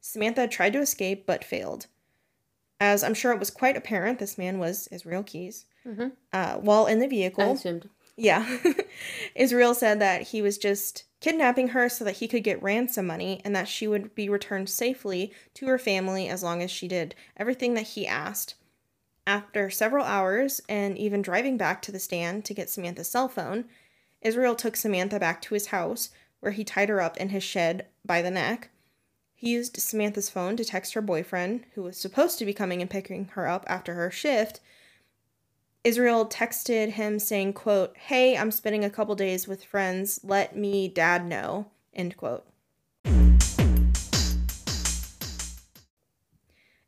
Samantha 0.00 0.48
tried 0.48 0.72
to 0.72 0.80
escape 0.80 1.26
but 1.26 1.44
failed. 1.44 1.86
As 2.80 3.04
I'm 3.04 3.12
sure 3.12 3.32
it 3.32 3.38
was 3.38 3.50
quite 3.50 3.76
apparent, 3.76 4.20
this 4.20 4.38
man 4.38 4.58
was 4.58 4.88
Israel 4.90 5.22
Keyes. 5.22 5.66
Mm-hmm. 5.86 6.08
Uh, 6.32 6.54
while 6.54 6.86
in 6.86 6.98
the 6.98 7.06
vehicle, 7.06 7.52
assumed. 7.52 7.90
yeah, 8.16 8.56
Israel 9.34 9.74
said 9.74 10.00
that 10.00 10.28
he 10.28 10.40
was 10.40 10.56
just 10.56 11.04
kidnapping 11.20 11.68
her 11.68 11.90
so 11.90 12.06
that 12.06 12.16
he 12.16 12.28
could 12.28 12.42
get 12.42 12.62
ransom 12.62 13.06
money 13.06 13.42
and 13.44 13.54
that 13.54 13.68
she 13.68 13.86
would 13.86 14.14
be 14.14 14.30
returned 14.30 14.70
safely 14.70 15.30
to 15.52 15.66
her 15.66 15.78
family 15.78 16.26
as 16.26 16.42
long 16.42 16.62
as 16.62 16.70
she 16.70 16.88
did 16.88 17.14
everything 17.36 17.74
that 17.74 17.88
he 17.88 18.06
asked. 18.06 18.54
After 19.26 19.70
several 19.70 20.04
hours 20.04 20.60
and 20.68 20.96
even 20.98 21.22
driving 21.22 21.56
back 21.56 21.82
to 21.82 21.92
the 21.92 21.98
stand 21.98 22.44
to 22.46 22.54
get 22.54 22.70
Samantha's 22.70 23.08
cell 23.08 23.28
phone, 23.28 23.66
Israel 24.22 24.54
took 24.54 24.76
Samantha 24.76 25.18
back 25.18 25.40
to 25.42 25.54
his 25.54 25.66
house 25.66 26.10
where 26.40 26.52
he 26.52 26.64
tied 26.64 26.88
her 26.88 27.00
up 27.00 27.16
in 27.18 27.28
his 27.28 27.42
shed 27.42 27.86
by 28.04 28.22
the 28.22 28.30
neck. 28.30 28.70
He 29.34 29.50
used 29.50 29.76
Samantha's 29.78 30.28
phone 30.28 30.56
to 30.56 30.64
text 30.64 30.94
her 30.94 31.00
boyfriend, 31.00 31.64
who 31.74 31.82
was 31.82 31.96
supposed 31.96 32.38
to 32.38 32.44
be 32.44 32.52
coming 32.52 32.80
and 32.80 32.90
picking 32.90 33.26
her 33.32 33.48
up 33.48 33.64
after 33.68 33.94
her 33.94 34.10
shift. 34.10 34.60
Israel 35.82 36.26
texted 36.26 36.90
him 36.90 37.18
saying, 37.18 37.54
quote, 37.54 37.96
Hey, 37.96 38.36
I'm 38.36 38.50
spending 38.50 38.84
a 38.84 38.90
couple 38.90 39.14
days 39.14 39.48
with 39.48 39.64
friends. 39.64 40.20
Let 40.22 40.56
me 40.56 40.88
dad 40.88 41.26
know. 41.26 41.68
End 41.94 42.16
quote. 42.16 42.49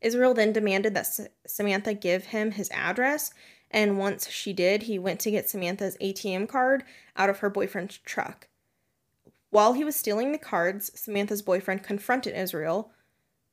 Israel 0.03 0.35
then 0.35 0.53
demanded 0.53 0.95
that 0.95 1.07
S- 1.07 1.29
Samantha 1.47 1.95
give 1.95 2.27
him 2.27 2.53
his 2.53 2.71
address, 2.73 3.33
and 3.71 3.99
once 3.99 4.29
she 4.29 4.53
did, 4.53 4.83
he 4.83 4.99
went 4.99 5.21
to 5.21 5.31
get 5.31 5.49
Samantha's 5.49 5.97
ATM 5.99 6.49
card 6.49 6.85
out 7.17 7.31
of 7.31 7.39
her 7.39 7.49
boyfriend's 7.51 7.99
truck. 7.99 8.49
While 9.51 9.75
he 9.75 9.85
was 9.85 9.97
stealing 9.97 10.33
the 10.33 10.39
cards, 10.39 10.91
Samantha's 10.95 11.43
boyfriend 11.43 11.83
confronted 11.83 12.35
Israel, 12.37 12.91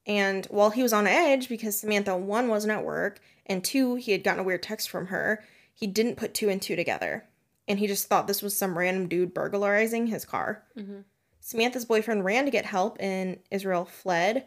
and 0.05 0.45
while 0.47 0.71
he 0.71 0.81
was 0.81 0.93
on 0.93 1.07
edge 1.07 1.49
because 1.49 1.79
Samantha, 1.79 2.17
one, 2.17 2.47
wasn't 2.47 2.73
at 2.73 2.85
work, 2.85 3.19
and 3.45 3.63
two, 3.63 3.95
he 3.95 4.11
had 4.11 4.23
gotten 4.23 4.39
a 4.39 4.43
weird 4.43 4.63
text 4.63 4.89
from 4.89 5.07
her, 5.07 5.43
he 5.73 5.87
didn't 5.87 6.15
put 6.17 6.33
two 6.33 6.49
and 6.49 6.61
two 6.61 6.75
together. 6.75 7.25
And 7.67 7.79
he 7.79 7.87
just 7.87 8.07
thought 8.07 8.25
this 8.27 8.41
was 8.41 8.57
some 8.57 8.77
random 8.77 9.07
dude 9.07 9.33
burglarizing 9.33 10.07
his 10.07 10.25
car. 10.25 10.63
Mhm. 10.75 11.03
Samantha's 11.39 11.85
boyfriend 11.85 12.25
ran 12.25 12.45
to 12.45 12.51
get 12.51 12.65
help, 12.65 12.97
and 12.99 13.39
Israel 13.51 13.85
fled. 13.85 14.45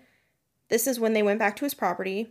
This 0.72 0.86
is 0.86 0.98
when 0.98 1.12
they 1.12 1.22
went 1.22 1.38
back 1.38 1.54
to 1.56 1.66
his 1.66 1.74
property, 1.74 2.30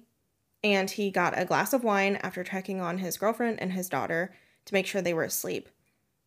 and 0.63 0.89
he 0.89 1.11
got 1.11 1.37
a 1.37 1.45
glass 1.45 1.73
of 1.73 1.83
wine 1.83 2.15
after 2.23 2.43
checking 2.43 2.81
on 2.81 2.97
his 2.97 3.15
girlfriend 3.15 3.61
and 3.61 3.73
his 3.73 3.87
daughter 3.87 4.33
to 4.65 4.73
make 4.73 4.87
sure 4.87 4.99
they 4.99 5.13
were 5.13 5.21
asleep. 5.21 5.69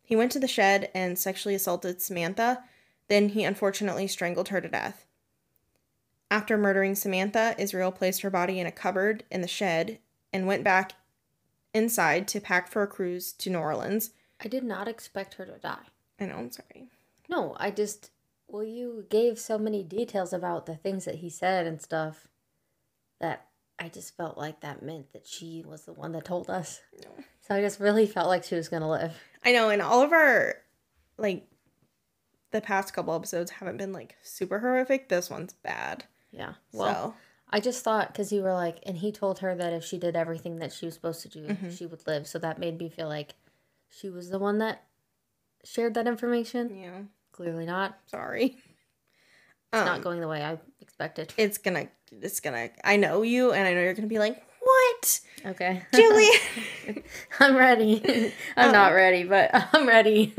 He 0.04 0.14
went 0.14 0.30
to 0.30 0.38
the 0.38 0.47
shed 0.47 0.92
and 0.94 1.18
sexually 1.18 1.56
assaulted 1.56 2.00
Samantha, 2.00 2.62
then 3.09 3.30
he 3.30 3.42
unfortunately 3.42 4.06
strangled 4.06 4.50
her 4.50 4.61
to 4.61 4.68
death. 4.68 5.06
After 6.30 6.56
murdering 6.56 6.94
Samantha, 6.94 7.56
Israel 7.59 7.90
placed 7.90 8.23
her 8.23 8.30
body 8.30 8.61
in 8.61 8.66
a 8.68 8.71
cupboard 8.71 9.25
in 9.28 9.40
the 9.40 9.49
shed 9.49 9.99
and 10.33 10.47
went 10.47 10.62
back 10.62 10.92
inside 11.73 12.28
to 12.28 12.40
pack 12.40 12.71
for 12.71 12.85
a 12.85 12.87
cruise 12.87 13.33
to 13.33 13.50
New 13.50 13.59
Orleans. 13.59 14.12
I 14.40 14.47
did 14.47 14.62
not 14.62 14.87
expect 14.87 15.35
her 15.35 15.47
to 15.47 15.59
die. 15.59 15.88
I 16.21 16.26
know, 16.26 16.37
I'm 16.37 16.52
sorry. 16.52 16.87
No, 17.28 17.56
I 17.59 17.73
just. 17.73 18.12
Well, 18.54 18.62
you 18.62 19.04
gave 19.11 19.40
so 19.40 19.58
many 19.58 19.82
details 19.82 20.32
about 20.32 20.66
the 20.66 20.76
things 20.76 21.06
that 21.06 21.16
he 21.16 21.28
said 21.28 21.66
and 21.66 21.82
stuff 21.82 22.28
that 23.20 23.49
I 23.80 23.88
just 23.88 24.16
felt 24.16 24.38
like 24.38 24.61
that 24.61 24.80
meant 24.80 25.12
that 25.12 25.26
she 25.26 25.64
was 25.66 25.87
the 25.87 25.92
one 25.92 26.12
that 26.12 26.25
told 26.25 26.49
us. 26.49 26.80
No. 27.02 27.11
So 27.40 27.56
I 27.56 27.61
just 27.61 27.80
really 27.80 28.06
felt 28.06 28.28
like 28.28 28.44
she 28.44 28.54
was 28.54 28.68
going 28.68 28.82
to 28.82 28.88
live. 28.88 29.12
I 29.44 29.50
know, 29.50 29.70
and 29.70 29.82
all 29.82 30.02
of 30.02 30.12
our, 30.12 30.54
like, 31.18 31.49
the 32.52 32.61
past 32.61 32.94
couple 32.94 33.12
episodes 33.12 33.50
haven't 33.50 33.76
been, 33.78 33.92
like, 33.92 34.14
super 34.23 34.61
horrific. 34.61 35.08
This 35.08 35.28
one's 35.28 35.54
bad. 35.54 36.04
Yeah. 36.30 36.52
Well, 36.73 37.11
so, 37.11 37.14
I 37.50 37.58
just 37.58 37.82
thought 37.82 38.12
because 38.12 38.32
you 38.32 38.40
were 38.42 38.54
like, 38.54 38.78
and 38.87 38.99
he 38.99 39.11
told 39.11 39.40
her 39.40 39.56
that 39.56 39.73
if 39.73 39.82
she 39.82 39.99
did 39.99 40.14
everything 40.14 40.61
that 40.61 40.73
she 40.73 40.87
was 40.87 40.94
supposed 40.94 41.23
to 41.23 41.28
do, 41.28 41.49
Mhm. 41.49 41.76
she 41.76 41.87
would 41.87 42.06
live. 42.06 42.28
So 42.28 42.38
that 42.38 42.61
made 42.61 42.78
me 42.78 42.88
feel 42.88 43.08
like 43.08 43.34
she 43.88 44.08
was 44.11 44.30
the 44.30 44.38
one 44.38 44.58
that 44.58 44.84
shared 45.64 45.94
that 45.94 46.06
information. 46.06 46.76
yeah, 46.78 47.02
Clearly 47.34 47.66
not. 47.66 47.98
sorry. 48.06 48.44
It's 49.72 49.80
Um, 49.80 49.86
not 49.86 50.02
going 50.02 50.20
the 50.20 50.28
way 50.28 50.40
I 50.42 50.58
expected. 50.80 51.34
It's 51.36 51.58
gonna, 51.58 51.88
it's 52.12 52.38
gonna, 52.38 52.70
I 52.84 52.96
know 52.96 53.22
you, 53.22 53.50
and 53.52 53.66
I 53.66 53.74
know 53.74 53.82
you're 53.82 53.94
gonna 53.94 54.06
be 54.06 54.20
like, 54.20 54.40
what? 54.60 55.20
Okay. 55.46 55.82
Julie? 55.92 57.02
I'm 57.40 57.56
ready. 57.56 58.32
I'm 58.56 58.68
Um, 58.68 58.72
not 58.72 58.92
ready, 58.94 59.24
but 59.24 59.50
I'm 59.74 59.86
ready. 59.88 60.32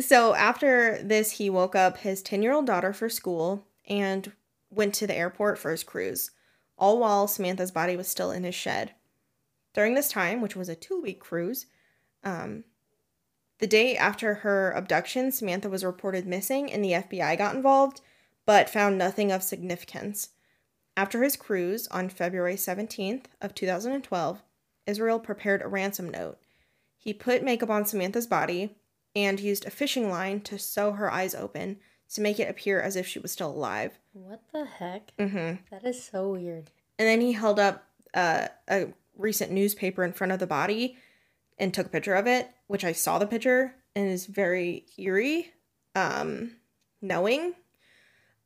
So 0.00 0.34
after 0.34 0.98
this, 1.02 1.32
he 1.32 1.50
woke 1.50 1.74
up 1.76 1.98
his 1.98 2.22
10 2.22 2.42
year 2.42 2.52
old 2.54 2.66
daughter 2.66 2.92
for 2.94 3.08
school 3.10 3.66
and 3.86 4.32
went 4.70 4.94
to 4.94 5.06
the 5.06 5.14
airport 5.16 5.58
for 5.58 5.70
his 5.70 5.84
cruise, 5.84 6.30
all 6.78 6.98
while 6.98 7.28
Samantha's 7.28 7.70
body 7.70 7.96
was 7.96 8.08
still 8.08 8.30
in 8.30 8.44
his 8.44 8.54
shed. 8.54 8.94
During 9.74 9.92
this 9.94 10.08
time, 10.08 10.40
which 10.40 10.56
was 10.56 10.68
a 10.70 10.74
two 10.74 11.00
week 11.02 11.20
cruise, 11.20 11.66
um, 12.24 12.64
the 13.60 13.66
day 13.66 13.96
after 13.96 14.34
her 14.34 14.72
abduction, 14.72 15.32
Samantha 15.32 15.68
was 15.68 15.84
reported 15.84 16.26
missing 16.26 16.72
and 16.72 16.84
the 16.84 16.92
FBI 16.92 17.38
got 17.38 17.54
involved, 17.54 18.00
but 18.46 18.70
found 18.70 18.98
nothing 18.98 19.30
of 19.30 19.42
significance. 19.42 20.30
After 20.96 21.22
his 21.22 21.36
cruise 21.36 21.86
on 21.88 22.08
February 22.08 22.56
17th 22.56 23.26
of 23.40 23.54
2012, 23.54 24.42
Israel 24.86 25.18
prepared 25.18 25.62
a 25.62 25.68
ransom 25.68 26.10
note. 26.10 26.38
He 26.96 27.14
put 27.14 27.42
makeup 27.42 27.70
on 27.70 27.86
Samantha's 27.86 28.26
body, 28.26 28.76
and 29.14 29.40
used 29.40 29.66
a 29.66 29.70
fishing 29.70 30.10
line 30.10 30.40
to 30.42 30.58
sew 30.58 30.92
her 30.92 31.10
eyes 31.10 31.34
open 31.34 31.78
to 32.12 32.20
make 32.20 32.40
it 32.40 32.48
appear 32.48 32.80
as 32.80 32.96
if 32.96 33.06
she 33.06 33.18
was 33.18 33.32
still 33.32 33.50
alive. 33.50 33.98
what 34.12 34.42
the 34.52 34.64
heck? 34.64 35.12
Mm-hmm. 35.18 35.62
That 35.70 35.84
is 35.84 36.02
so 36.02 36.30
weird. 36.30 36.70
And 36.98 37.08
then 37.08 37.20
he 37.20 37.32
held 37.32 37.58
up 37.58 37.84
uh, 38.14 38.48
a 38.68 38.88
recent 39.16 39.52
newspaper 39.52 40.04
in 40.04 40.12
front 40.12 40.32
of 40.32 40.38
the 40.38 40.46
body 40.46 40.96
and 41.60 41.72
took 41.72 41.86
a 41.86 41.90
picture 41.90 42.14
of 42.14 42.26
it, 42.26 42.50
which 42.66 42.84
I 42.84 42.92
saw 42.92 43.18
the 43.18 43.26
picture 43.26 43.74
and 43.94 44.08
is 44.08 44.26
very 44.26 44.86
eerie, 44.98 45.52
um, 45.94 46.56
knowing. 47.00 47.54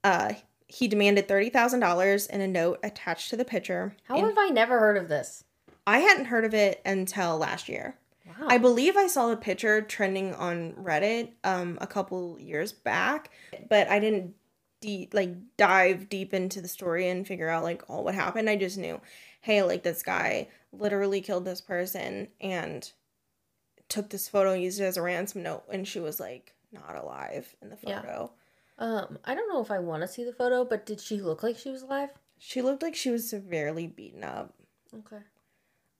Uh, 0.02 0.34
he 0.66 0.88
demanded 0.88 1.28
$30,000 1.28 2.30
in 2.30 2.40
a 2.40 2.48
note 2.48 2.80
attached 2.82 3.30
to 3.30 3.36
the 3.36 3.44
picture. 3.44 3.96
How 4.04 4.16
and 4.16 4.26
have 4.26 4.38
I 4.38 4.48
never 4.48 4.78
heard 4.78 4.96
of 4.96 5.08
this? 5.08 5.44
I 5.86 6.00
hadn't 6.00 6.26
heard 6.26 6.44
of 6.44 6.52
it 6.52 6.82
until 6.84 7.38
last 7.38 7.68
year. 7.68 7.96
Wow. 8.26 8.48
I 8.48 8.58
believe 8.58 8.96
I 8.96 9.06
saw 9.06 9.28
the 9.28 9.36
picture 9.36 9.82
trending 9.82 10.34
on 10.34 10.72
Reddit 10.72 11.32
um 11.44 11.78
a 11.80 11.86
couple 11.86 12.38
years 12.40 12.72
back, 12.72 13.30
but 13.68 13.88
I 13.88 13.98
didn't 13.98 14.34
de- 14.80 15.10
like 15.12 15.34
dive 15.56 16.08
deep 16.08 16.32
into 16.32 16.60
the 16.62 16.68
story 16.68 17.08
and 17.08 17.26
figure 17.26 17.48
out 17.48 17.62
like 17.62 17.82
all 17.88 18.02
what 18.02 18.14
happened. 18.14 18.48
I 18.48 18.56
just 18.56 18.78
knew, 18.78 19.00
hey, 19.42 19.62
like 19.62 19.82
this 19.82 20.02
guy 20.02 20.48
literally 20.72 21.20
killed 21.20 21.44
this 21.44 21.60
person 21.60 22.28
and 22.40 22.90
took 23.88 24.10
this 24.10 24.28
photo, 24.28 24.52
and 24.52 24.62
used 24.62 24.80
it 24.80 24.84
as 24.84 24.96
a 24.96 25.02
ransom 25.02 25.42
note, 25.42 25.64
and 25.70 25.86
she 25.86 26.00
was 26.00 26.18
like 26.20 26.54
not 26.72 26.96
alive 26.96 27.54
in 27.62 27.70
the 27.70 27.78
Yeah. 27.82 28.00
photo. 28.00 28.32
um, 28.78 29.18
I 29.24 29.34
don't 29.36 29.48
know 29.48 29.60
if 29.62 29.70
I 29.70 29.78
want 29.78 30.02
to 30.02 30.08
see 30.08 30.24
the 30.24 30.32
photo, 30.32 30.64
but 30.64 30.84
did 30.84 31.00
she 31.00 31.20
look 31.20 31.42
like 31.44 31.56
she 31.56 31.70
was 31.70 31.82
alive? 31.82 32.10
She 32.38 32.60
looked 32.60 32.82
like 32.82 32.96
she 32.96 33.10
was 33.10 33.28
severely 33.30 33.86
beaten 33.86 34.24
up. 34.24 34.52
Okay. 34.92 35.22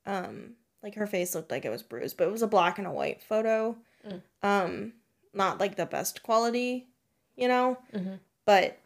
Um, 0.06 0.54
like 0.82 0.96
her 0.96 1.06
face 1.06 1.34
looked 1.36 1.50
like 1.52 1.64
it 1.64 1.70
was 1.70 1.82
bruised, 1.84 2.16
but 2.16 2.26
it 2.26 2.32
was 2.32 2.42
a 2.42 2.48
black 2.48 2.78
and 2.78 2.86
a 2.86 2.90
white 2.92 3.22
photo. 3.22 3.76
Mm. 4.06 4.22
Um, 4.42 4.92
not 5.32 5.60
like 5.60 5.76
the 5.76 5.86
best 5.86 6.22
quality, 6.24 6.88
you 7.36 7.46
know. 7.48 7.78
Mm-hmm. 7.94 8.14
But 8.44 8.78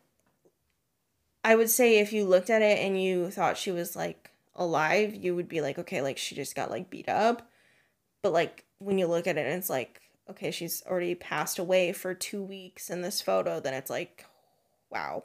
I 1.44 1.56
would 1.56 1.70
say 1.70 1.98
if 1.98 2.12
you 2.12 2.24
looked 2.26 2.50
at 2.50 2.62
it 2.62 2.78
and 2.78 3.02
you 3.02 3.30
thought 3.30 3.56
she 3.56 3.70
was 3.70 3.96
like 3.96 4.30
alive, 4.54 5.14
you 5.14 5.34
would 5.34 5.48
be 5.48 5.60
like, 5.60 5.78
okay, 5.78 6.02
like 6.02 6.18
she 6.18 6.34
just 6.34 6.54
got 6.54 6.70
like 6.70 6.90
beat 6.90 7.08
up. 7.08 7.50
But 8.22 8.32
like 8.32 8.64
when 8.78 8.98
you 8.98 9.06
look 9.06 9.26
at 9.26 9.36
it 9.36 9.46
and 9.46 9.56
it's 9.56 9.70
like, 9.70 10.00
okay, 10.30 10.50
she's 10.50 10.82
already 10.86 11.14
passed 11.14 11.58
away 11.58 11.92
for 11.92 12.14
two 12.14 12.42
weeks 12.42 12.90
in 12.90 13.02
this 13.02 13.20
photo, 13.20 13.60
then 13.60 13.74
it's 13.74 13.90
like, 13.90 14.24
wow. 14.90 15.24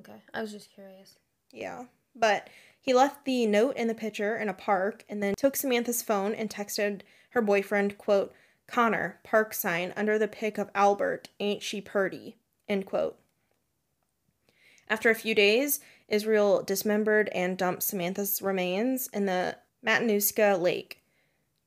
Okay. 0.00 0.20
I 0.34 0.42
was 0.42 0.52
just 0.52 0.72
curious. 0.72 1.16
Yeah. 1.52 1.84
But 2.14 2.48
he 2.80 2.94
left 2.94 3.24
the 3.24 3.46
note 3.46 3.76
in 3.76 3.88
the 3.88 3.94
picture 3.94 4.36
in 4.36 4.48
a 4.48 4.54
park 4.54 5.04
and 5.08 5.22
then 5.22 5.34
took 5.36 5.56
Samantha's 5.56 6.02
phone 6.02 6.34
and 6.34 6.50
texted 6.50 7.00
her 7.30 7.42
boyfriend, 7.42 7.98
quote, 7.98 8.32
Connor, 8.66 9.20
park 9.22 9.54
sign 9.54 9.92
under 9.96 10.18
the 10.18 10.28
pic 10.28 10.58
of 10.58 10.70
Albert, 10.74 11.28
ain't 11.38 11.62
she 11.62 11.80
purty, 11.80 12.36
end 12.68 12.86
quote. 12.86 13.18
After 14.88 15.10
a 15.10 15.14
few 15.14 15.34
days, 15.34 15.80
Israel 16.08 16.62
dismembered 16.62 17.28
and 17.30 17.58
dumped 17.58 17.82
Samantha's 17.82 18.40
remains 18.40 19.08
in 19.08 19.26
the 19.26 19.56
Matanuska 19.84 20.60
Lake. 20.60 21.02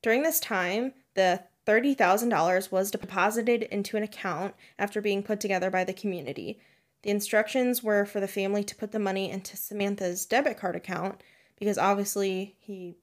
During 0.02 0.22
this 0.22 0.40
time, 0.40 0.92
the 1.14 1.42
$30,000 1.66 2.72
was 2.72 2.90
deposited 2.90 3.62
into 3.64 3.96
an 3.96 4.02
account 4.02 4.54
after 4.78 5.00
being 5.00 5.22
put 5.22 5.40
together 5.40 5.70
by 5.70 5.84
the 5.84 5.92
community. 5.92 6.60
The 7.02 7.10
instructions 7.10 7.82
were 7.82 8.04
for 8.04 8.20
the 8.20 8.28
family 8.28 8.64
to 8.64 8.74
put 8.74 8.92
the 8.92 8.98
money 8.98 9.30
into 9.30 9.56
Samantha's 9.56 10.26
debit 10.26 10.58
card 10.58 10.76
account 10.76 11.22
because 11.58 11.78
obviously 11.78 12.56
he 12.58 12.96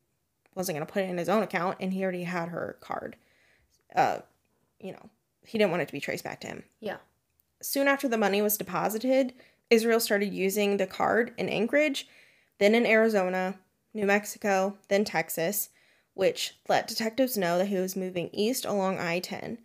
wasn't 0.55 0.75
going 0.75 0.85
to 0.85 0.91
put 0.91 1.03
it 1.03 1.09
in 1.09 1.17
his 1.17 1.29
own 1.29 1.43
account 1.43 1.77
and 1.79 1.93
he 1.93 2.03
already 2.03 2.23
had 2.23 2.49
her 2.49 2.77
card. 2.81 3.15
Uh, 3.95 4.19
you 4.79 4.91
know, 4.91 5.09
he 5.45 5.57
didn't 5.57 5.71
want 5.71 5.81
it 5.83 5.87
to 5.87 5.93
be 5.93 5.99
traced 5.99 6.23
back 6.23 6.41
to 6.41 6.47
him. 6.47 6.63
Yeah. 6.79 6.97
Soon 7.61 7.87
after 7.87 8.07
the 8.07 8.17
money 8.17 8.41
was 8.41 8.57
deposited, 8.57 9.33
Israel 9.69 9.99
started 9.99 10.33
using 10.33 10.77
the 10.77 10.87
card 10.87 11.33
in 11.37 11.49
Anchorage, 11.49 12.07
then 12.59 12.75
in 12.75 12.85
Arizona, 12.85 13.55
New 13.93 14.05
Mexico, 14.05 14.77
then 14.89 15.05
Texas, 15.05 15.69
which 16.17 16.55
let 16.67 16.87
detectives 16.87 17.37
know 17.37 17.59
that 17.59 17.67
he 17.67 17.75
was 17.75 17.95
moving 17.95 18.29
east 18.33 18.65
along 18.65 18.97
I 18.97 19.19
10. 19.19 19.59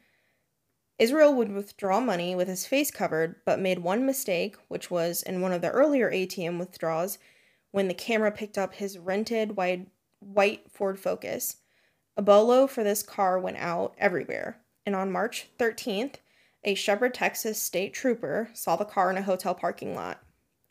Israel 0.99 1.35
would 1.35 1.51
withdraw 1.51 1.99
money 1.99 2.35
with 2.35 2.47
his 2.47 2.67
face 2.67 2.91
covered, 2.91 3.37
but 3.47 3.59
made 3.59 3.79
one 3.79 4.05
mistake, 4.05 4.57
which 4.69 4.91
was 4.91 5.23
in 5.23 5.41
one 5.41 5.53
of 5.53 5.63
the 5.63 5.71
earlier 5.71 6.11
ATM 6.11 6.59
withdrawals 6.59 7.19
when 7.71 7.89
the 7.89 7.95
camera 7.95 8.31
picked 8.31 8.59
up 8.59 8.75
his 8.75 8.99
rented 8.99 9.57
white, 9.57 9.89
white 10.21 10.71
Ford 10.71 11.01
Focus. 11.01 11.57
A 12.19 12.23
bolo 12.23 12.67
for 12.67 12.85
this 12.85 13.03
car 13.03 13.39
went 13.39 13.57
out 13.57 13.95
everywhere, 13.97 14.59
and 14.85 14.95
on 14.95 15.11
March 15.11 15.49
13th, 15.59 16.17
a 16.65 16.75
Shepherd, 16.75 17.15
Texas 17.15 17.61
state 17.61 17.95
trooper 17.95 18.51
saw 18.53 18.77
the 18.77 18.85
car 18.85 19.11
in 19.11 19.17
a 19.17 19.23
hotel 19.23 19.55
parking 19.55 19.95
lot. 19.95 20.23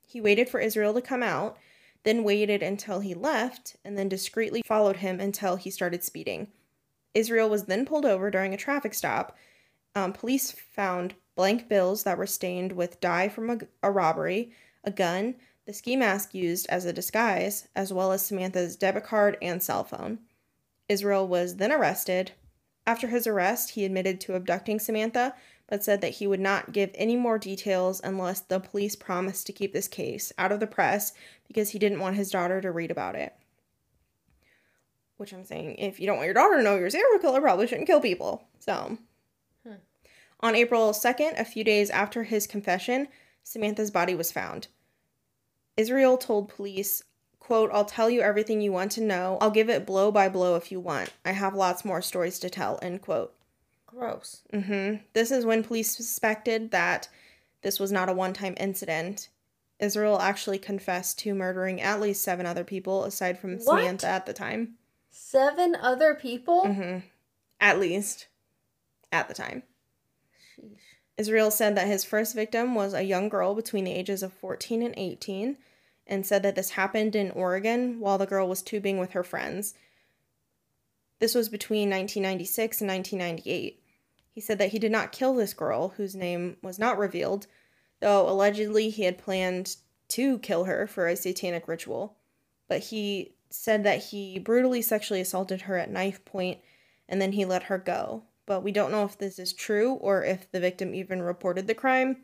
He 0.07 0.21
waited 0.21 0.47
for 0.47 0.59
Israel 0.59 0.93
to 0.93 1.01
come 1.01 1.23
out, 1.23 1.57
then 2.03 2.23
waited 2.23 2.63
until 2.63 2.99
he 2.99 3.13
left, 3.13 3.75
and 3.85 3.97
then 3.97 4.09
discreetly 4.09 4.61
followed 4.65 4.97
him 4.97 5.19
until 5.19 5.55
he 5.55 5.69
started 5.69 6.03
speeding. 6.03 6.47
Israel 7.13 7.49
was 7.49 7.65
then 7.65 7.85
pulled 7.85 8.05
over 8.05 8.31
during 8.31 8.53
a 8.53 8.57
traffic 8.57 8.93
stop. 8.93 9.37
Um, 9.95 10.13
police 10.13 10.51
found 10.51 11.15
blank 11.35 11.67
bills 11.67 12.03
that 12.03 12.17
were 12.17 12.27
stained 12.27 12.71
with 12.71 13.01
dye 13.01 13.29
from 13.29 13.49
a, 13.49 13.59
a 13.83 13.91
robbery, 13.91 14.51
a 14.83 14.91
gun, 14.91 15.35
the 15.65 15.73
ski 15.73 15.95
mask 15.95 16.33
used 16.33 16.65
as 16.69 16.85
a 16.85 16.93
disguise, 16.93 17.67
as 17.75 17.93
well 17.93 18.11
as 18.11 18.25
Samantha's 18.25 18.75
debit 18.75 19.03
card 19.03 19.37
and 19.41 19.61
cell 19.61 19.83
phone. 19.83 20.19
Israel 20.89 21.27
was 21.27 21.57
then 21.57 21.71
arrested. 21.71 22.31
After 22.87 23.07
his 23.07 23.27
arrest, 23.27 23.71
he 23.71 23.85
admitted 23.85 24.19
to 24.21 24.35
abducting 24.35 24.79
Samantha, 24.79 25.35
but 25.71 25.85
said 25.85 26.01
that 26.01 26.15
he 26.15 26.27
would 26.27 26.41
not 26.41 26.73
give 26.73 26.91
any 26.95 27.15
more 27.15 27.39
details 27.39 28.01
unless 28.03 28.41
the 28.41 28.59
police 28.59 28.93
promised 28.93 29.47
to 29.47 29.53
keep 29.53 29.71
this 29.71 29.87
case 29.87 30.33
out 30.37 30.51
of 30.51 30.59
the 30.59 30.67
press 30.67 31.13
because 31.47 31.69
he 31.69 31.79
didn't 31.79 32.01
want 32.01 32.17
his 32.17 32.29
daughter 32.29 32.59
to 32.59 32.69
read 32.73 32.91
about 32.91 33.15
it. 33.15 33.33
Which 35.15 35.31
I'm 35.33 35.45
saying, 35.45 35.77
if 35.77 35.97
you 35.97 36.07
don't 36.07 36.17
want 36.17 36.25
your 36.25 36.33
daughter 36.33 36.57
to 36.57 36.63
know 36.63 36.75
you're 36.75 36.87
a 36.87 36.91
serial 36.91 37.19
killer, 37.19 37.39
probably 37.39 37.67
shouldn't 37.67 37.87
kill 37.87 38.01
people. 38.01 38.43
So, 38.59 38.97
hmm. 39.65 39.75
on 40.41 40.55
April 40.55 40.91
2nd, 40.91 41.39
a 41.39 41.45
few 41.45 41.63
days 41.63 41.89
after 41.89 42.23
his 42.23 42.47
confession, 42.47 43.07
Samantha's 43.41 43.91
body 43.91 44.13
was 44.13 44.29
found. 44.29 44.67
Israel 45.77 46.17
told 46.17 46.49
police, 46.49 47.01
quote, 47.39 47.69
I'll 47.71 47.85
tell 47.85 48.09
you 48.09 48.19
everything 48.19 48.59
you 48.59 48.73
want 48.73 48.91
to 48.93 49.01
know. 49.01 49.37
I'll 49.39 49.49
give 49.49 49.69
it 49.69 49.85
blow 49.85 50.11
by 50.11 50.27
blow 50.27 50.57
if 50.57 50.69
you 50.69 50.81
want. 50.81 51.13
I 51.23 51.31
have 51.31 51.55
lots 51.55 51.85
more 51.85 52.01
stories 52.01 52.39
to 52.39 52.49
tell, 52.49 52.77
end 52.81 53.01
quote. 53.01 53.33
Gross. 53.93 54.41
Mm-hmm. 54.53 55.03
This 55.13 55.31
is 55.31 55.45
when 55.45 55.63
police 55.63 55.95
suspected 55.95 56.71
that 56.71 57.09
this 57.61 57.79
was 57.79 57.91
not 57.91 58.09
a 58.09 58.13
one 58.13 58.33
time 58.33 58.55
incident. 58.57 59.29
Israel 59.79 60.19
actually 60.19 60.59
confessed 60.59 61.19
to 61.19 61.33
murdering 61.33 61.81
at 61.81 61.99
least 61.99 62.21
seven 62.21 62.45
other 62.45 62.63
people 62.63 63.03
aside 63.03 63.39
from 63.39 63.57
what? 63.57 63.79
Samantha 63.79 64.07
at 64.07 64.25
the 64.25 64.33
time. 64.33 64.75
Seven 65.09 65.75
other 65.75 66.15
people? 66.15 66.63
Mm-hmm. 66.65 66.99
At 67.59 67.79
least. 67.79 68.27
At 69.11 69.27
the 69.27 69.33
time. 69.33 69.63
Sheesh. 70.57 70.77
Israel 71.17 71.51
said 71.51 71.75
that 71.75 71.87
his 71.87 72.05
first 72.05 72.33
victim 72.33 72.75
was 72.75 72.93
a 72.93 73.03
young 73.03 73.27
girl 73.27 73.53
between 73.55 73.83
the 73.83 73.91
ages 73.91 74.23
of 74.23 74.33
14 74.33 74.81
and 74.81 74.93
18 74.95 75.57
and 76.07 76.25
said 76.25 76.43
that 76.43 76.55
this 76.55 76.71
happened 76.71 77.15
in 77.15 77.31
Oregon 77.31 77.99
while 77.99 78.17
the 78.17 78.25
girl 78.25 78.47
was 78.47 78.61
tubing 78.61 78.97
with 78.97 79.11
her 79.11 79.23
friends. 79.23 79.73
This 81.19 81.35
was 81.35 81.49
between 81.49 81.89
1996 81.89 82.81
and 82.81 82.89
1998. 82.89 83.80
He 84.31 84.41
said 84.41 84.57
that 84.59 84.71
he 84.71 84.79
did 84.79 84.91
not 84.91 85.11
kill 85.11 85.35
this 85.35 85.53
girl, 85.53 85.89
whose 85.89 86.15
name 86.15 86.57
was 86.61 86.79
not 86.79 86.97
revealed, 86.97 87.47
though 87.99 88.27
allegedly 88.29 88.89
he 88.89 89.03
had 89.03 89.17
planned 89.17 89.75
to 90.09 90.39
kill 90.39 90.65
her 90.65 90.87
for 90.87 91.07
a 91.07 91.15
satanic 91.15 91.67
ritual. 91.67 92.17
But 92.67 92.79
he 92.79 93.35
said 93.49 93.83
that 93.83 94.05
he 94.05 94.39
brutally 94.39 94.81
sexually 94.81 95.21
assaulted 95.21 95.63
her 95.63 95.77
at 95.77 95.91
knife 95.91 96.23
point 96.23 96.59
and 97.09 97.21
then 97.21 97.33
he 97.33 97.45
let 97.45 97.63
her 97.63 97.77
go. 97.77 98.23
But 98.45 98.63
we 98.63 98.71
don't 98.71 98.91
know 98.91 99.03
if 99.03 99.17
this 99.17 99.37
is 99.37 99.53
true 99.53 99.93
or 99.95 100.23
if 100.23 100.49
the 100.51 100.59
victim 100.59 100.95
even 100.95 101.21
reported 101.21 101.67
the 101.67 101.75
crime. 101.75 102.17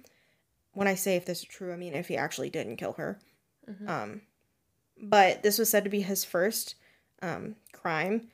When 0.74 0.88
I 0.88 0.96
say 0.96 1.15
if 1.15 1.26
this 1.26 1.39
is 1.39 1.46
true, 1.46 1.74
I 1.74 1.76
mean 1.76 1.93
if 1.93 2.08
he 2.08 2.17
actually 2.17 2.50
didn't 2.50 2.78
kill 2.78 2.93
her. 2.93 3.20
Mm-hmm. 3.70 3.89
Um, 3.89 4.22
but 5.00 5.43
this 5.43 5.60
was 5.60 5.70
said 5.70 5.84
to 5.84 5.89
be 5.89 6.02
his 6.02 6.24
first 6.24 6.76
um, 7.22 7.56
crime 7.74 8.30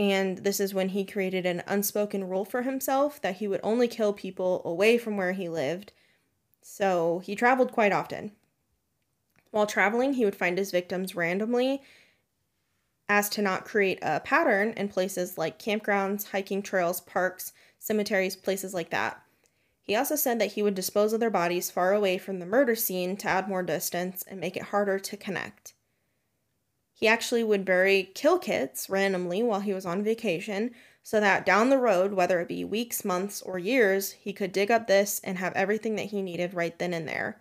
and 0.00 0.38
this 0.38 0.60
is 0.60 0.72
when 0.72 0.88
he 0.88 1.04
created 1.04 1.44
an 1.44 1.62
unspoken 1.66 2.26
rule 2.26 2.46
for 2.46 2.62
himself 2.62 3.20
that 3.20 3.36
he 3.36 3.46
would 3.46 3.60
only 3.62 3.86
kill 3.86 4.14
people 4.14 4.62
away 4.64 4.96
from 4.96 5.18
where 5.18 5.32
he 5.32 5.46
lived. 5.46 5.92
So 6.62 7.18
he 7.18 7.36
traveled 7.36 7.70
quite 7.70 7.92
often. 7.92 8.32
While 9.50 9.66
traveling, 9.66 10.14
he 10.14 10.24
would 10.24 10.34
find 10.34 10.56
his 10.56 10.70
victims 10.70 11.14
randomly 11.14 11.82
as 13.10 13.28
to 13.28 13.42
not 13.42 13.66
create 13.66 13.98
a 14.00 14.20
pattern 14.20 14.72
in 14.74 14.88
places 14.88 15.36
like 15.36 15.58
campgrounds, 15.58 16.28
hiking 16.30 16.62
trails, 16.62 17.02
parks, 17.02 17.52
cemeteries, 17.78 18.36
places 18.36 18.72
like 18.72 18.88
that. 18.88 19.20
He 19.82 19.96
also 19.96 20.16
said 20.16 20.38
that 20.38 20.52
he 20.52 20.62
would 20.62 20.74
dispose 20.74 21.12
of 21.12 21.20
their 21.20 21.28
bodies 21.28 21.70
far 21.70 21.92
away 21.92 22.16
from 22.16 22.38
the 22.38 22.46
murder 22.46 22.74
scene 22.74 23.18
to 23.18 23.28
add 23.28 23.48
more 23.48 23.62
distance 23.62 24.24
and 24.26 24.40
make 24.40 24.56
it 24.56 24.62
harder 24.62 24.98
to 24.98 25.16
connect. 25.18 25.74
He 27.00 27.08
actually 27.08 27.42
would 27.42 27.64
bury 27.64 28.10
kill 28.14 28.38
kits 28.38 28.90
randomly 28.90 29.42
while 29.42 29.60
he 29.60 29.72
was 29.72 29.86
on 29.86 30.04
vacation 30.04 30.72
so 31.02 31.18
that 31.18 31.46
down 31.46 31.70
the 31.70 31.78
road, 31.78 32.12
whether 32.12 32.40
it 32.40 32.48
be 32.48 32.62
weeks, 32.62 33.06
months, 33.06 33.40
or 33.40 33.58
years, 33.58 34.12
he 34.12 34.34
could 34.34 34.52
dig 34.52 34.70
up 34.70 34.86
this 34.86 35.18
and 35.24 35.38
have 35.38 35.54
everything 35.54 35.96
that 35.96 36.06
he 36.06 36.20
needed 36.20 36.52
right 36.52 36.78
then 36.78 36.92
and 36.92 37.08
there. 37.08 37.40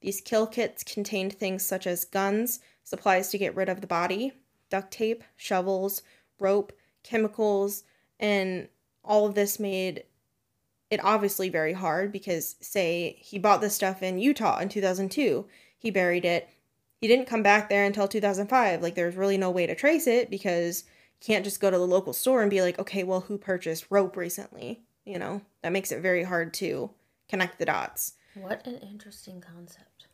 These 0.00 0.22
kill 0.22 0.46
kits 0.46 0.82
contained 0.82 1.34
things 1.34 1.62
such 1.62 1.86
as 1.86 2.06
guns, 2.06 2.60
supplies 2.82 3.28
to 3.28 3.38
get 3.38 3.54
rid 3.54 3.68
of 3.68 3.82
the 3.82 3.86
body, 3.86 4.32
duct 4.70 4.90
tape, 4.90 5.22
shovels, 5.36 6.00
rope, 6.38 6.72
chemicals, 7.02 7.84
and 8.18 8.68
all 9.04 9.26
of 9.26 9.34
this 9.34 9.60
made 9.60 10.04
it 10.90 11.04
obviously 11.04 11.50
very 11.50 11.74
hard 11.74 12.10
because, 12.10 12.56
say, 12.62 13.16
he 13.18 13.38
bought 13.38 13.60
this 13.60 13.74
stuff 13.74 14.02
in 14.02 14.18
Utah 14.18 14.60
in 14.60 14.70
2002, 14.70 15.46
he 15.76 15.90
buried 15.90 16.24
it, 16.24 16.48
he 17.04 17.08
didn't 17.08 17.26
come 17.26 17.42
back 17.42 17.68
there 17.68 17.84
until 17.84 18.08
2005. 18.08 18.80
Like, 18.80 18.94
there's 18.94 19.14
really 19.14 19.36
no 19.36 19.50
way 19.50 19.66
to 19.66 19.74
trace 19.74 20.06
it 20.06 20.30
because 20.30 20.84
you 21.20 21.26
can't 21.26 21.44
just 21.44 21.60
go 21.60 21.70
to 21.70 21.76
the 21.76 21.86
local 21.86 22.14
store 22.14 22.40
and 22.40 22.50
be 22.50 22.62
like, 22.62 22.78
okay, 22.78 23.04
well, 23.04 23.20
who 23.20 23.36
purchased 23.36 23.84
rope 23.90 24.16
recently? 24.16 24.80
You 25.04 25.18
know, 25.18 25.42
that 25.60 25.72
makes 25.72 25.92
it 25.92 26.00
very 26.00 26.22
hard 26.22 26.54
to 26.54 26.92
connect 27.28 27.58
the 27.58 27.66
dots. 27.66 28.14
What 28.32 28.66
an 28.66 28.78
interesting 28.78 29.42
concept. 29.42 30.06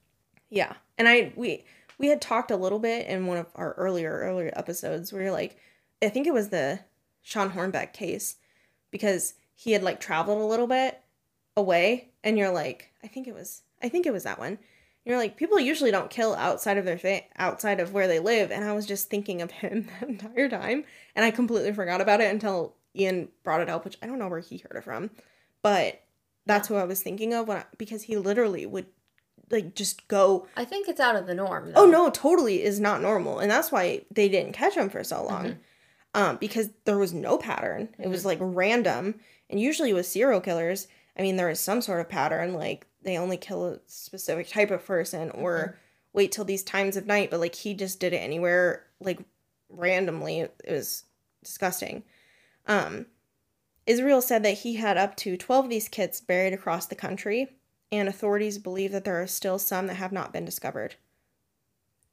Yeah. 0.48 0.72
And 0.98 1.07
I, 1.07 1.33
we, 1.37 1.64
we 1.96 2.09
had 2.09 2.20
talked 2.20 2.50
a 2.50 2.57
little 2.57 2.81
bit 2.81 3.07
in 3.07 3.29
one 3.29 3.38
of 3.38 3.46
our 3.55 3.74
earlier, 3.74 4.11
earlier 4.11 4.53
episodes 4.57 5.12
where 5.12 5.22
you're 5.22 5.31
like, 5.31 5.59
I 6.03 6.09
think 6.09 6.26
it 6.26 6.35
was 6.35 6.48
the 6.48 6.81
Shawn 7.22 7.53
Hornbeck 7.53 7.92
case 7.92 8.35
because 8.90 9.35
he 9.55 9.70
had 9.70 9.85
like 9.85 10.00
traveled 10.00 10.42
a 10.42 10.44
little 10.44 10.66
bit 10.66 11.00
away 11.57 12.09
and 12.24 12.37
you're 12.37 12.50
like, 12.50 12.90
I 13.05 13.07
think 13.07 13.29
it 13.29 13.35
was, 13.37 13.62
I 13.81 13.88
think 13.88 14.07
it 14.07 14.12
was 14.12 14.24
that 14.24 14.40
one 14.40 14.59
you're 15.10 15.18
like 15.18 15.36
people 15.36 15.58
usually 15.58 15.90
don't 15.90 16.08
kill 16.08 16.34
outside 16.36 16.78
of 16.78 16.84
their 16.84 16.96
fa- 16.96 17.22
outside 17.36 17.80
of 17.80 17.92
where 17.92 18.06
they 18.06 18.20
live 18.20 18.52
and 18.52 18.64
i 18.64 18.72
was 18.72 18.86
just 18.86 19.10
thinking 19.10 19.42
of 19.42 19.50
him 19.50 19.88
the 20.00 20.06
entire 20.06 20.48
time 20.48 20.84
and 21.16 21.24
i 21.24 21.30
completely 21.30 21.72
forgot 21.72 22.00
about 22.00 22.20
it 22.20 22.30
until 22.30 22.74
ian 22.96 23.28
brought 23.42 23.60
it 23.60 23.68
up 23.68 23.84
which 23.84 23.98
i 24.02 24.06
don't 24.06 24.20
know 24.20 24.28
where 24.28 24.40
he 24.40 24.58
heard 24.58 24.76
it 24.76 24.84
from 24.84 25.10
but 25.62 26.00
that's 26.46 26.68
who 26.68 26.76
i 26.76 26.84
was 26.84 27.02
thinking 27.02 27.34
of 27.34 27.48
when 27.48 27.58
I, 27.58 27.64
because 27.76 28.04
he 28.04 28.16
literally 28.16 28.64
would 28.66 28.86
like 29.50 29.74
just 29.74 30.06
go 30.06 30.46
i 30.56 30.64
think 30.64 30.88
it's 30.88 31.00
out 31.00 31.16
of 31.16 31.26
the 31.26 31.34
norm 31.34 31.72
though. 31.72 31.82
oh 31.82 31.86
no 31.86 32.08
totally 32.10 32.62
is 32.62 32.78
not 32.78 33.02
normal 33.02 33.40
and 33.40 33.50
that's 33.50 33.72
why 33.72 34.02
they 34.12 34.28
didn't 34.28 34.52
catch 34.52 34.76
him 34.76 34.88
for 34.88 35.02
so 35.02 35.24
long 35.24 35.44
mm-hmm. 35.44 35.58
um 36.14 36.36
because 36.36 36.70
there 36.84 36.98
was 36.98 37.12
no 37.12 37.36
pattern 37.36 37.88
mm-hmm. 37.88 38.04
it 38.04 38.08
was 38.08 38.20
mm-hmm. 38.20 38.28
like 38.28 38.38
random 38.40 39.18
and 39.48 39.58
usually 39.58 39.92
with 39.92 40.06
serial 40.06 40.40
killers 40.40 40.86
i 41.18 41.22
mean 41.22 41.34
there 41.34 41.50
is 41.50 41.58
some 41.58 41.82
sort 41.82 42.00
of 42.00 42.08
pattern 42.08 42.54
like 42.54 42.86
they 43.02 43.16
only 43.16 43.36
kill 43.36 43.66
a 43.66 43.78
specific 43.86 44.48
type 44.48 44.70
of 44.70 44.84
person 44.84 45.30
or 45.30 45.58
mm-hmm. 45.58 45.76
wait 46.12 46.32
till 46.32 46.44
these 46.44 46.62
times 46.62 46.96
of 46.96 47.06
night 47.06 47.30
but 47.30 47.40
like 47.40 47.54
he 47.54 47.74
just 47.74 48.00
did 48.00 48.12
it 48.12 48.18
anywhere 48.18 48.84
like 49.00 49.20
randomly. 49.68 50.40
It 50.40 50.54
was 50.68 51.04
disgusting. 51.42 52.04
Um 52.66 53.06
israel 53.86 54.20
said 54.20 54.42
that 54.44 54.58
he 54.58 54.74
had 54.74 54.96
up 54.96 55.16
to 55.16 55.36
12 55.36 55.64
of 55.64 55.70
these 55.70 55.88
kits 55.88 56.20
buried 56.20 56.52
across 56.52 56.86
the 56.86 56.94
country 56.94 57.48
and 57.90 58.08
authorities 58.08 58.58
believe 58.58 58.92
that 58.92 59.04
there 59.04 59.20
are 59.20 59.26
still 59.26 59.58
some 59.58 59.86
that 59.88 59.94
have 59.94 60.12
not 60.12 60.32
been 60.32 60.44
discovered. 60.44 60.94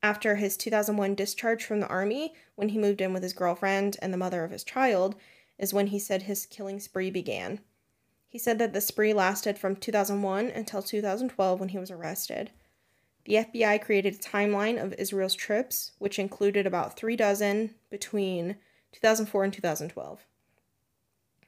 After 0.02 0.36
his 0.36 0.58
2001 0.58 1.16
discharge 1.16 1.64
from 1.64 1.80
the 1.80 1.88
army 1.88 2.34
when 2.56 2.70
he 2.70 2.78
moved 2.78 3.02
in 3.02 3.14
with 3.14 3.24
his 3.24 3.34
girlfriend 3.34 3.98
and 4.02 4.14
the 4.14 4.18
mother 4.18 4.44
of 4.44 4.52
his 4.52 4.64
child 4.64 5.16
is 5.58 5.74
when 5.74 5.88
he 5.88 6.00
said 6.00 6.24
his 6.24 6.46
killing 6.46 6.80
spree 6.80 7.12
began 7.12 7.60
he 8.28 8.38
said 8.38 8.60
that 8.60 8.74
the 8.74 8.82
spree 8.82 9.14
lasted 9.14 9.58
from 9.58 9.76
2001 9.76 10.48
until 10.48 10.82
2012 10.82 11.60
when 11.60 11.70
he 11.70 11.78
was 11.78 11.92
arrested. 11.92 12.52
The 13.26 13.36
FBI 13.36 13.82
created 13.82 14.16
a 14.16 14.18
timeline 14.18 14.82
of 14.82 14.94
Israel's 14.94 15.36
trips, 15.36 15.92
which 16.00 16.20
included 16.20 16.66
about 16.66 16.98
three 16.98 17.16
dozen 17.16 17.76
between 17.90 18.58
2004 18.94 19.44
and 19.44 19.54
2012. 19.54 20.26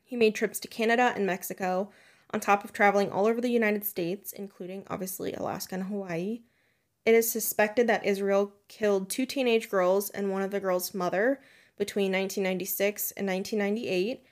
He 0.04 0.16
made 0.16 0.36
trips 0.36 0.60
to 0.60 0.68
Canada 0.68 1.14
and 1.16 1.26
Mexico, 1.26 1.92
on 2.32 2.40
top 2.40 2.64
of 2.64 2.74
traveling 2.74 3.12
all 3.12 3.26
over 3.26 3.42
the 3.42 3.50
United 3.50 3.86
States, 3.86 4.34
including 4.34 4.84
obviously 4.88 5.34
Alaska 5.34 5.76
and 5.76 5.86
Hawaii. 5.86 6.42
It 7.06 7.16
is 7.16 7.32
suspected 7.32 7.88
that 7.88 8.06
Israel 8.06 8.54
killed 8.68 9.10
two 9.10 9.26
teenage 9.26 9.70
girls 9.70 10.10
and 10.10 10.32
one 10.32 10.42
of 10.42 10.52
the 10.52 10.60
girls' 10.60 10.94
mother 10.94 11.40
between 11.78 12.12
1996 12.12 13.12
and 13.12 13.28
1998, 13.28 14.24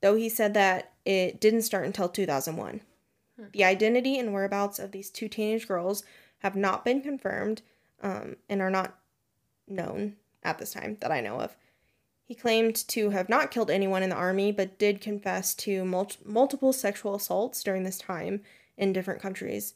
though 0.00 0.16
he 0.16 0.28
said 0.28 0.52
that 0.54 0.91
it 1.04 1.40
didn't 1.40 1.62
start 1.62 1.86
until 1.86 2.08
2001. 2.08 2.80
Hmm. 3.36 3.44
The 3.52 3.64
identity 3.64 4.18
and 4.18 4.32
whereabouts 4.32 4.78
of 4.78 4.92
these 4.92 5.10
two 5.10 5.28
teenage 5.28 5.66
girls 5.66 6.04
have 6.38 6.56
not 6.56 6.84
been 6.84 7.00
confirmed 7.00 7.62
um, 8.02 8.36
and 8.48 8.60
are 8.60 8.70
not 8.70 8.98
known 9.68 10.16
at 10.42 10.58
this 10.58 10.72
time 10.72 10.96
that 11.00 11.12
I 11.12 11.20
know 11.20 11.40
of. 11.40 11.56
He 12.24 12.34
claimed 12.34 12.76
to 12.88 13.10
have 13.10 13.28
not 13.28 13.50
killed 13.50 13.70
anyone 13.70 14.02
in 14.02 14.10
the 14.10 14.16
army, 14.16 14.52
but 14.52 14.78
did 14.78 15.00
confess 15.00 15.54
to 15.56 15.84
mul- 15.84 16.10
multiple 16.24 16.72
sexual 16.72 17.14
assaults 17.14 17.62
during 17.62 17.82
this 17.82 17.98
time 17.98 18.42
in 18.76 18.92
different 18.92 19.20
countries. 19.20 19.74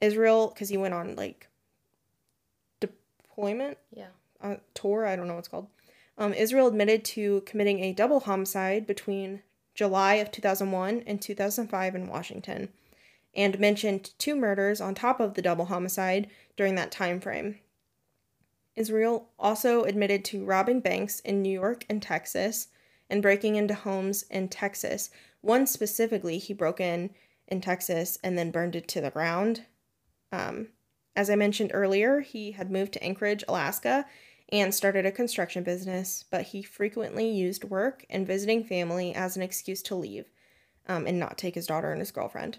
Israel, 0.00 0.48
because 0.48 0.68
he 0.68 0.76
went 0.76 0.94
on 0.94 1.16
like 1.16 1.48
deployment, 2.80 3.78
yeah, 3.90 4.08
uh, 4.42 4.56
tour. 4.74 5.06
I 5.06 5.16
don't 5.16 5.28
know 5.28 5.34
what's 5.34 5.48
called. 5.48 5.68
Um, 6.16 6.32
Israel 6.32 6.68
admitted 6.68 7.04
to 7.06 7.42
committing 7.42 7.80
a 7.80 7.92
double 7.92 8.20
homicide 8.20 8.86
between 8.86 9.42
July 9.74 10.14
of 10.14 10.30
2001 10.30 11.02
and 11.06 11.20
2005 11.20 11.94
in 11.94 12.08
Washington, 12.08 12.68
and 13.34 13.58
mentioned 13.58 14.12
two 14.18 14.36
murders 14.36 14.80
on 14.80 14.94
top 14.94 15.20
of 15.20 15.34
the 15.34 15.42
double 15.42 15.66
homicide 15.66 16.28
during 16.56 16.74
that 16.76 16.92
time 16.92 17.20
frame. 17.20 17.58
Israel 18.76 19.28
also 19.38 19.84
admitted 19.84 20.24
to 20.26 20.44
robbing 20.44 20.80
banks 20.80 21.20
in 21.20 21.42
New 21.42 21.52
York 21.52 21.84
and 21.88 22.02
Texas 22.02 22.68
and 23.08 23.22
breaking 23.22 23.56
into 23.56 23.74
homes 23.74 24.24
in 24.30 24.48
Texas. 24.48 25.10
One 25.40 25.66
specifically, 25.66 26.38
he 26.38 26.54
broke 26.54 26.80
in 26.80 27.10
in 27.46 27.60
Texas 27.60 28.18
and 28.24 28.36
then 28.36 28.50
burned 28.50 28.74
it 28.74 28.88
to 28.88 29.00
the 29.00 29.10
ground. 29.10 29.66
Um, 30.32 30.68
as 31.14 31.30
I 31.30 31.36
mentioned 31.36 31.70
earlier, 31.74 32.20
he 32.20 32.52
had 32.52 32.70
moved 32.70 32.92
to 32.94 33.04
Anchorage, 33.04 33.44
Alaska, 33.46 34.06
and 34.50 34.74
started 34.74 35.06
a 35.06 35.12
construction 35.12 35.62
business, 35.62 36.24
but 36.30 36.42
he 36.42 36.62
frequently 36.62 37.28
used 37.28 37.64
work 37.64 38.04
and 38.10 38.26
visiting 38.26 38.64
family 38.64 39.14
as 39.14 39.36
an 39.36 39.42
excuse 39.42 39.82
to 39.82 39.94
leave 39.94 40.26
um, 40.86 41.06
and 41.06 41.18
not 41.18 41.38
take 41.38 41.54
his 41.54 41.66
daughter 41.66 41.90
and 41.90 42.00
his 42.00 42.10
girlfriend. 42.10 42.58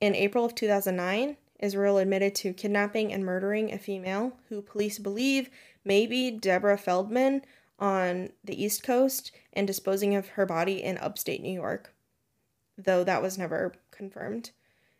In 0.00 0.14
April 0.14 0.44
of 0.44 0.54
2009, 0.54 1.36
Israel 1.60 1.98
admitted 1.98 2.34
to 2.36 2.52
kidnapping 2.52 3.12
and 3.12 3.24
murdering 3.24 3.72
a 3.72 3.78
female 3.78 4.32
who 4.48 4.62
police 4.62 4.98
believe 4.98 5.50
may 5.84 6.06
be 6.06 6.30
Deborah 6.30 6.78
Feldman 6.78 7.42
on 7.78 8.30
the 8.44 8.62
East 8.62 8.82
Coast 8.82 9.32
and 9.52 9.66
disposing 9.66 10.14
of 10.14 10.28
her 10.30 10.46
body 10.46 10.82
in 10.82 10.98
upstate 10.98 11.42
New 11.42 11.52
York, 11.52 11.94
though 12.76 13.02
that 13.04 13.22
was 13.22 13.38
never 13.38 13.74
confirmed. 13.90 14.50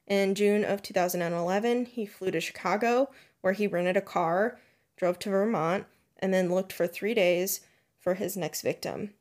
In 0.06 0.34
June 0.34 0.64
of 0.64 0.82
2011, 0.82 1.86
he 1.86 2.06
flew 2.06 2.30
to 2.30 2.40
Chicago, 2.40 3.10
where 3.40 3.52
he 3.52 3.66
rented 3.66 3.96
a 3.96 4.00
car, 4.00 4.58
drove 4.98 5.18
to 5.20 5.30
Vermont, 5.30 5.86
and 6.18 6.34
then 6.34 6.52
looked 6.52 6.72
for 6.72 6.86
three 6.86 7.14
days 7.14 7.60
for 7.98 8.14
his 8.14 8.36
next 8.36 8.62
victim. 8.62 9.14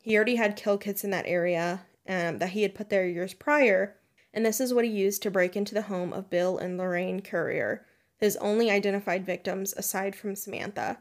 He 0.00 0.16
already 0.16 0.36
had 0.36 0.56
kill 0.56 0.78
kits 0.78 1.04
in 1.04 1.10
that 1.10 1.26
area 1.26 1.82
um, 2.08 2.38
that 2.38 2.50
he 2.50 2.62
had 2.62 2.74
put 2.74 2.88
there 2.88 3.06
years 3.06 3.34
prior, 3.34 3.96
and 4.32 4.46
this 4.46 4.60
is 4.60 4.72
what 4.72 4.84
he 4.84 4.90
used 4.90 5.22
to 5.22 5.30
break 5.30 5.56
into 5.56 5.74
the 5.74 5.82
home 5.82 6.12
of 6.12 6.30
Bill 6.30 6.56
and 6.56 6.78
Lorraine 6.78 7.20
Currier, 7.20 7.84
his 8.16 8.36
only 8.36 8.70
identified 8.70 9.26
victims 9.26 9.74
aside 9.76 10.16
from 10.16 10.34
Samantha. 10.34 10.98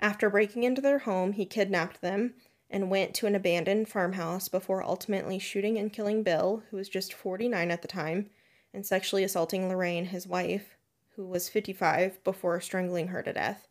After 0.00 0.28
breaking 0.28 0.64
into 0.64 0.80
their 0.80 1.00
home, 1.00 1.32
he 1.32 1.46
kidnapped 1.46 2.00
them 2.00 2.34
and 2.68 2.90
went 2.90 3.14
to 3.14 3.26
an 3.26 3.34
abandoned 3.34 3.88
farmhouse 3.88 4.48
before 4.48 4.82
ultimately 4.82 5.38
shooting 5.38 5.78
and 5.78 5.92
killing 5.92 6.22
Bill, 6.22 6.62
who 6.70 6.76
was 6.76 6.88
just 6.88 7.12
49 7.12 7.70
at 7.70 7.82
the 7.82 7.88
time, 7.88 8.30
and 8.74 8.84
sexually 8.84 9.24
assaulting 9.24 9.68
Lorraine, 9.68 10.06
his 10.06 10.26
wife, 10.26 10.75
who 11.16 11.26
was 11.26 11.48
55, 11.48 12.22
before 12.24 12.60
strangling 12.60 13.08
her 13.08 13.22
to 13.22 13.32
death. 13.32 13.66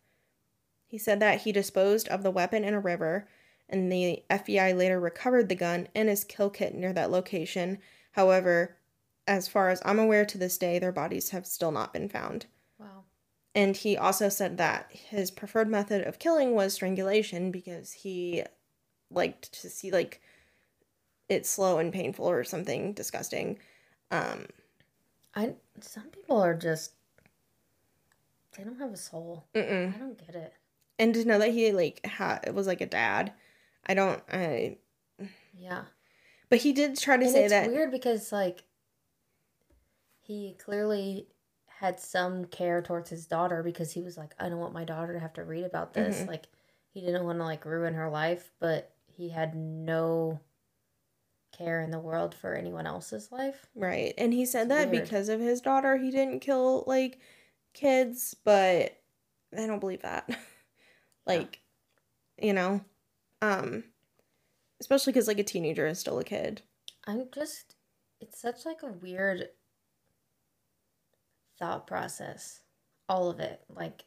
He 0.86 0.98
said 0.98 1.20
that 1.20 1.42
he 1.42 1.52
disposed 1.52 2.08
of 2.10 2.24
the 2.24 2.32
weapon 2.32 2.64
in 2.64 2.74
a 2.74 2.80
river, 2.80 3.28
and 3.70 3.92
the 3.92 4.24
FBI 4.30 4.78
later 4.78 5.00
recovered 5.00 5.50
the 5.50 5.56
gun 5.56 5.88
and 5.96 6.10
his 6.10 6.24
kill 6.24 6.50
kit 6.50 6.76
near 6.76 6.94
that 6.94 7.12
location 7.12 7.80
However, 8.16 8.78
as 9.28 9.50
far 9.50 9.70
as 9.70 9.82
I'm 9.84 10.00
aware 10.00 10.24
to 10.24 10.38
this 10.38 10.58
day, 10.58 10.80
their 10.80 10.94
bodies 10.94 11.32
have 11.32 11.46
still 11.46 11.72
not 11.74 11.92
been 11.92 12.08
found. 12.08 12.46
Wow. 12.80 13.04
And 13.54 13.76
he 13.76 13.98
also 13.98 14.30
said 14.30 14.58
that 14.58 14.90
his 14.90 15.32
preferred 15.32 15.68
method 15.68 16.08
of 16.08 16.18
killing 16.18 16.56
was 16.56 16.74
strangulation 16.74 17.52
because 17.52 17.92
he 17.92 18.44
liked 19.12 19.52
to 19.62 19.70
see 19.70 19.92
like 19.92 20.22
it 21.28 21.46
slow 21.46 21.78
and 21.78 21.92
painful 21.92 22.26
or 22.26 22.46
something 22.46 22.94
disgusting. 22.94 23.60
Um 24.12 24.46
I 25.36 25.56
some 25.82 26.08
people 26.08 26.38
are 26.38 26.56
just 26.56 26.94
they 28.58 28.64
don't 28.64 28.80
have 28.80 28.92
a 28.92 28.98
soul. 28.98 29.46
Mm-mm. 29.54 29.96
I 29.96 29.98
don't 29.98 30.18
get 30.18 30.36
it. 30.36 30.54
And 30.98 31.14
to 31.14 31.26
know 31.26 31.40
that 31.40 31.52
he 31.52 31.72
like 31.72 32.06
had 32.06 32.40
it 32.48 32.54
was 32.54 32.68
like 32.68 32.82
a 32.82 32.86
dad, 32.86 33.34
I 33.86 33.94
don't. 33.94 34.22
I 34.32 34.78
yeah. 35.58 35.84
But 36.50 36.60
he 36.60 36.74
did 36.74 36.98
try 36.98 37.18
to 37.18 37.24
and 37.24 37.32
say 37.32 37.44
it's 37.44 37.52
that. 37.52 37.68
weird 37.68 37.92
because 37.92 38.32
like 38.32 38.64
he 40.22 40.56
clearly 40.64 41.28
had 41.80 42.00
some 42.00 42.46
care 42.46 42.82
towards 42.82 43.10
his 43.10 43.26
daughter 43.26 43.62
because 43.62 43.92
he 43.92 44.02
was 44.02 44.18
like, 44.18 44.34
I 44.40 44.50
don't 44.50 44.60
want 44.60 44.74
my 44.74 44.86
daughter 44.86 45.14
to 45.14 45.20
have 45.20 45.34
to 45.34 45.44
read 45.44 45.66
about 45.66 45.94
this. 45.94 46.20
Mm-hmm. 46.20 46.30
Like 46.30 46.46
he 46.94 47.02
didn't 47.02 47.26
want 47.26 47.40
to 47.40 47.44
like 47.46 47.66
ruin 47.66 47.94
her 47.94 48.10
life, 48.10 48.52
but 48.60 48.92
he 49.06 49.30
had 49.30 49.56
no 49.56 50.40
care 51.56 51.82
in 51.82 51.92
the 51.92 52.00
world 52.00 52.34
for 52.34 52.54
anyone 52.54 52.88
else's 52.88 53.32
life. 53.32 53.68
Right. 53.76 54.14
And 54.18 54.34
he 54.34 54.46
said 54.46 54.64
it's 54.64 54.70
that 54.70 54.90
weird. 54.90 55.04
because 55.04 55.30
of 55.30 55.40
his 55.40 55.62
daughter 55.62 55.98
he 55.98 56.12
didn't 56.12 56.40
kill 56.40 56.84
like 56.88 57.20
kids, 57.76 58.36
but 58.44 58.98
I 59.56 59.68
don't 59.68 59.80
believe 59.80 60.02
that. 60.02 60.28
like 61.28 61.60
yeah. 62.38 62.46
you 62.46 62.54
know, 62.54 62.82
um 63.42 63.84
especially 64.80 65.14
because 65.14 65.28
like 65.28 65.40
a 65.40 65.44
teenager 65.44 65.88
is 65.88 66.00
still 66.00 66.20
a 66.20 66.24
kid. 66.24 66.62
I'm 67.08 67.28
just, 67.34 67.76
it's 68.20 68.40
such 68.40 68.66
like 68.66 68.84
a 68.84 68.92
weird 68.92 69.50
thought 71.58 71.88
process. 71.88 72.62
All 73.08 73.30
of 73.30 73.40
it, 73.40 73.62
like 73.70 74.06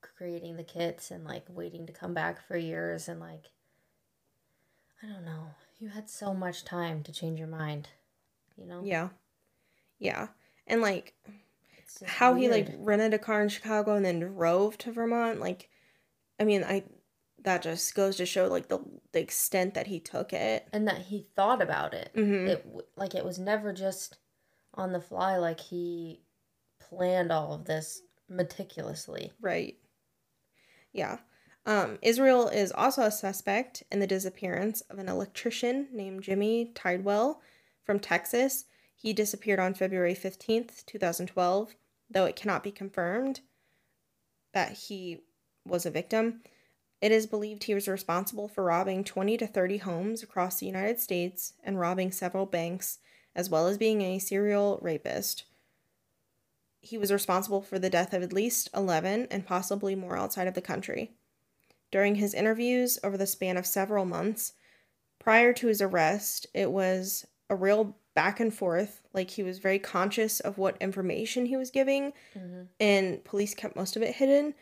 creating 0.00 0.56
the 0.56 0.64
kits 0.64 1.10
and 1.10 1.24
like 1.24 1.44
waiting 1.48 1.86
to 1.86 1.92
come 1.92 2.14
back 2.14 2.46
for 2.46 2.56
years 2.56 3.08
and 3.08 3.20
like, 3.20 3.46
I 5.02 5.06
don't 5.06 5.24
know. 5.24 5.46
You 5.78 5.88
had 5.88 6.08
so 6.08 6.34
much 6.34 6.64
time 6.64 7.02
to 7.04 7.12
change 7.12 7.38
your 7.38 7.48
mind, 7.48 7.88
you 8.56 8.66
know? 8.66 8.82
Yeah. 8.84 9.08
Yeah. 9.98 10.28
And 10.66 10.80
like, 10.80 11.14
how 12.06 12.32
weird. 12.32 12.42
he 12.42 12.48
like 12.48 12.74
rented 12.78 13.14
a 13.14 13.18
car 13.18 13.42
in 13.42 13.48
Chicago 13.48 13.94
and 13.94 14.04
then 14.04 14.20
drove 14.20 14.78
to 14.78 14.92
Vermont. 14.92 15.40
Like, 15.40 15.68
I 16.38 16.44
mean, 16.44 16.64
I 16.64 16.84
that 17.44 17.62
just 17.62 17.94
goes 17.94 18.16
to 18.16 18.26
show 18.26 18.46
like 18.46 18.68
the 18.68 18.78
the 19.12 19.20
extent 19.20 19.74
that 19.74 19.86
he 19.88 20.00
took 20.00 20.32
it 20.32 20.68
and 20.72 20.86
that 20.86 20.98
he 20.98 21.26
thought 21.34 21.62
about 21.62 21.94
it. 21.94 22.10
Mm-hmm. 22.14 22.46
It 22.48 22.66
like 22.96 23.14
it 23.14 23.24
was 23.24 23.38
never 23.38 23.72
just 23.72 24.16
on 24.74 24.92
the 24.92 25.00
fly. 25.00 25.36
Like 25.36 25.60
he 25.60 26.20
planned 26.80 27.32
all 27.32 27.54
of 27.54 27.64
this 27.64 28.02
meticulously. 28.28 29.32
Right. 29.40 29.76
Yeah. 30.92 31.18
Um, 31.64 31.98
Israel 32.02 32.48
is 32.48 32.72
also 32.72 33.02
a 33.02 33.10
suspect 33.10 33.84
in 33.92 34.00
the 34.00 34.06
disappearance 34.06 34.80
of 34.82 34.98
an 34.98 35.08
electrician 35.08 35.88
named 35.92 36.22
Jimmy 36.22 36.72
Tidwell 36.74 37.40
from 37.84 38.00
Texas. 38.00 38.64
He 38.96 39.12
disappeared 39.12 39.60
on 39.60 39.74
February 39.74 40.14
15th, 40.14 40.84
2012, 40.86 41.74
though 42.12 42.26
it 42.26 42.36
cannot 42.36 42.62
be 42.62 42.70
confirmed 42.70 43.40
that 44.52 44.72
he 44.72 45.20
was 45.66 45.86
a 45.86 45.90
victim. 45.90 46.42
It 47.00 47.12
is 47.12 47.26
believed 47.26 47.64
he 47.64 47.74
was 47.74 47.88
responsible 47.88 48.48
for 48.48 48.64
robbing 48.64 49.04
20 49.04 49.36
to 49.38 49.46
30 49.46 49.78
homes 49.78 50.22
across 50.22 50.58
the 50.58 50.66
United 50.66 51.00
States 51.00 51.54
and 51.64 51.80
robbing 51.80 52.12
several 52.12 52.46
banks, 52.46 52.98
as 53.34 53.50
well 53.50 53.66
as 53.66 53.78
being 53.78 54.02
a 54.02 54.18
serial 54.18 54.78
rapist. 54.82 55.44
He 56.80 56.98
was 56.98 57.12
responsible 57.12 57.62
for 57.62 57.78
the 57.78 57.90
death 57.90 58.12
of 58.12 58.22
at 58.22 58.32
least 58.32 58.68
11 58.74 59.28
and 59.30 59.46
possibly 59.46 59.94
more 59.94 60.16
outside 60.16 60.48
of 60.48 60.54
the 60.54 60.60
country. 60.60 61.12
During 61.90 62.16
his 62.16 62.34
interviews 62.34 62.98
over 63.04 63.16
the 63.16 63.26
span 63.26 63.56
of 63.56 63.66
several 63.66 64.04
months, 64.04 64.54
prior 65.18 65.52
to 65.54 65.68
his 65.68 65.80
arrest, 65.80 66.46
it 66.54 66.72
was 66.72 67.26
a 67.48 67.54
real 67.54 67.96
back 68.14 68.40
and 68.40 68.52
forth. 68.52 69.00
Like 69.12 69.30
he 69.30 69.42
was 69.42 69.58
very 69.58 69.78
conscious 69.78 70.40
of 70.40 70.58
what 70.58 70.76
information 70.80 71.46
he 71.46 71.56
was 71.56 71.70
giving, 71.70 72.12
mm-hmm. 72.36 72.62
and 72.80 73.24
police 73.24 73.54
kept 73.54 73.76
most 73.76 73.96
of 73.96 74.02
it 74.02 74.16
hidden. 74.16 74.54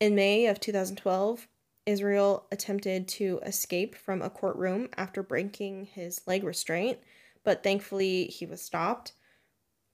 In 0.00 0.14
May 0.14 0.46
of 0.46 0.60
2012, 0.60 1.48
Israel 1.86 2.46
attempted 2.50 3.06
to 3.08 3.40
escape 3.46 3.94
from 3.94 4.20
a 4.20 4.30
courtroom 4.30 4.88
after 4.96 5.22
breaking 5.22 5.86
his 5.86 6.20
leg 6.26 6.42
restraint, 6.42 6.98
but 7.44 7.62
thankfully 7.62 8.24
he 8.24 8.44
was 8.44 8.60
stopped. 8.60 9.12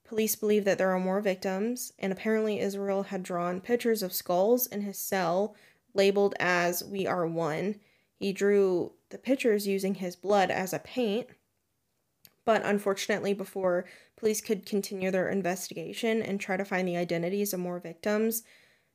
Police 0.04 0.34
believe 0.36 0.64
that 0.64 0.78
there 0.78 0.90
are 0.90 0.98
more 0.98 1.20
victims, 1.20 1.92
and 1.98 2.12
apparently 2.12 2.58
Israel 2.58 3.04
had 3.04 3.22
drawn 3.22 3.60
pictures 3.60 4.02
of 4.02 4.12
skulls 4.12 4.66
in 4.66 4.80
his 4.82 4.98
cell 4.98 5.54
labeled 5.94 6.34
as 6.40 6.82
We 6.82 7.06
Are 7.06 7.26
One. 7.26 7.76
He 8.14 8.32
drew 8.32 8.92
the 9.10 9.18
pictures 9.18 9.66
using 9.66 9.96
his 9.96 10.16
blood 10.16 10.50
as 10.50 10.72
a 10.72 10.78
paint. 10.78 11.28
But 12.44 12.64
unfortunately, 12.64 13.34
before 13.34 13.84
police 14.16 14.40
could 14.40 14.66
continue 14.66 15.10
their 15.10 15.28
investigation 15.28 16.22
and 16.22 16.40
try 16.40 16.56
to 16.56 16.64
find 16.64 16.88
the 16.88 16.96
identities 16.96 17.52
of 17.52 17.60
more 17.60 17.78
victims, 17.78 18.42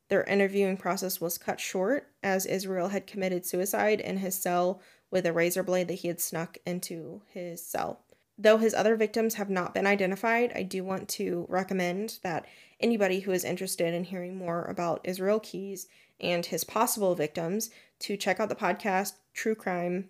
their 0.09 0.23
interviewing 0.23 0.77
process 0.77 1.19
was 1.19 1.37
cut 1.37 1.59
short 1.59 2.11
as 2.23 2.45
Israel 2.45 2.89
had 2.89 3.07
committed 3.07 3.45
suicide 3.45 3.99
in 3.99 4.17
his 4.17 4.35
cell 4.35 4.81
with 5.11 5.25
a 5.25 5.33
razor 5.33 5.63
blade 5.63 5.87
that 5.87 5.95
he 5.95 6.07
had 6.07 6.19
snuck 6.19 6.57
into 6.65 7.21
his 7.27 7.65
cell. 7.65 8.01
Though 8.37 8.57
his 8.57 8.73
other 8.73 8.95
victims 8.95 9.35
have 9.35 9.49
not 9.49 9.73
been 9.73 9.87
identified, 9.87 10.51
I 10.53 10.63
do 10.63 10.83
want 10.83 11.09
to 11.09 11.45
recommend 11.49 12.19
that 12.23 12.45
anybody 12.79 13.21
who 13.21 13.31
is 13.31 13.43
interested 13.43 13.93
in 13.93 14.03
hearing 14.03 14.35
more 14.37 14.63
about 14.65 15.01
Israel 15.03 15.39
Keyes 15.39 15.87
and 16.19 16.45
his 16.45 16.63
possible 16.63 17.15
victims 17.15 17.69
to 17.99 18.15
check 18.15 18.39
out 18.39 18.49
the 18.49 18.55
podcast 18.55 19.13
True 19.33 19.55
Crime 19.55 20.09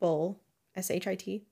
Bull, 0.00 0.40
S 0.74 0.90
H 0.90 1.06
I 1.06 1.14
T. 1.14 1.44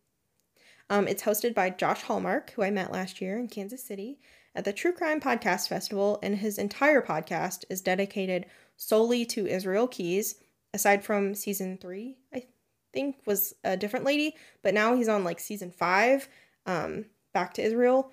Um, 0.89 1.09
it's 1.09 1.23
hosted 1.23 1.55
by 1.55 1.71
Josh 1.71 2.03
Hallmark, 2.03 2.51
who 2.53 2.63
I 2.63 2.71
met 2.71 2.93
last 2.93 3.21
year 3.21 3.39
in 3.39 3.49
Kansas 3.49 3.83
City 3.83 4.19
at 4.55 4.65
the 4.65 4.73
True 4.73 4.93
Crime 4.93 5.21
Podcast 5.21 5.69
Festival, 5.69 6.19
and 6.23 6.37
his 6.37 6.59
entire 6.59 7.03
podcast 7.03 7.65
is 7.69 7.81
dedicated 7.81 8.47
solely 8.77 9.25
to 9.27 9.47
Israel 9.47 9.89
Keyes, 9.89 10.37
aside 10.73 11.05
from 11.05 11.35
season 11.35 11.79
three, 11.79 12.17
I 12.33 12.47
think 12.93 13.17
was 13.27 13.55
a 13.65 13.77
different 13.77 14.05
lady, 14.05 14.35
but 14.63 14.75
now 14.75 14.95
he's 14.95 15.09
on 15.09 15.25
like 15.25 15.41
season 15.41 15.71
five, 15.71 16.29
um, 16.65 17.07
back 17.35 17.55
to 17.55 17.63
Israel. 17.63 18.13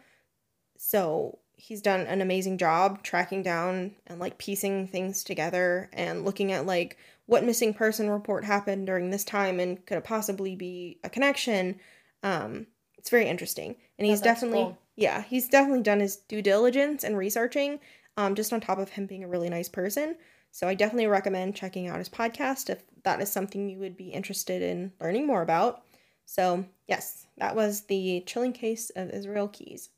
So 0.78 1.40
he's 1.56 1.82
done 1.82 2.02
an 2.02 2.22
amazing 2.22 2.58
job 2.58 3.04
tracking 3.04 3.44
down 3.44 3.96
and 4.08 4.20
like 4.20 4.38
piecing 4.38 4.88
things 4.88 5.24
together 5.24 5.90
and 5.94 6.26
looking 6.26 6.52
at 6.52 6.66
like 6.66 6.98
what 7.26 7.46
missing 7.46 7.74
person 7.74 8.10
report 8.10 8.44
happened 8.44 8.88
during 8.88 9.10
this 9.10 9.24
time 9.24 9.60
and 9.60 9.86
could 9.86 9.98
it 9.98 10.04
possibly 10.04 10.56
be 10.56 11.00
a 11.04 11.10
connection. 11.10 11.80
Um, 12.24 12.68
it's 12.98 13.10
very 13.10 13.28
interesting, 13.28 13.76
and 14.00 14.08
he's 14.08 14.22
oh, 14.22 14.24
definitely 14.24 14.60
cool. 14.60 14.78
yeah 14.96 15.22
he's 15.24 15.50
definitely 15.50 15.84
done 15.84 16.00
his 16.00 16.16
due 16.16 16.42
diligence 16.42 17.04
and 17.04 17.18
researching. 17.18 17.80
Um, 18.16 18.36
just 18.36 18.54
on 18.54 18.62
top 18.62 18.78
of 18.78 18.90
him 18.90 19.08
being 19.08 19.24
a 19.24 19.28
really 19.28 19.50
nice 19.50 19.70
person. 19.70 20.16
So 20.52 20.68
I 20.68 20.76
definitely 20.76 21.08
recommend 21.08 21.56
checking 21.56 21.88
out 21.88 21.98
his 21.98 22.10
podcast 22.10 22.70
if 22.70 22.84
that 23.04 23.20
is 23.20 23.32
something 23.32 23.68
you 23.68 23.80
would 23.80 23.98
be 23.98 24.10
interested 24.10 24.62
in 24.62 24.92
learning 25.02 25.26
more 25.26 25.42
about. 25.42 25.82
So, 26.26 26.66
yes, 26.88 27.26
that 27.38 27.56
was 27.56 27.82
the 27.82 28.24
chilling 28.28 28.54
case 28.54 28.92
of 28.96 29.10
Israel 29.10 29.48
Keyes. 29.48 29.90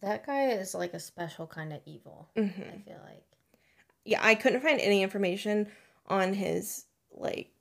That 0.00 0.26
guy 0.26 0.48
is 0.48 0.74
like 0.74 0.94
a 0.94 1.00
special 1.00 1.46
kind 1.46 1.72
of 1.72 1.80
evil, 1.86 2.28
mm-hmm. 2.36 2.60
I 2.60 2.78
feel 2.84 3.00
like. 3.04 3.24
Yeah, 4.04 4.18
I 4.20 4.34
couldn't 4.34 4.62
find 4.62 4.80
any 4.80 5.02
information 5.02 5.68
on 6.08 6.34
his 6.34 6.86
like 7.12 7.52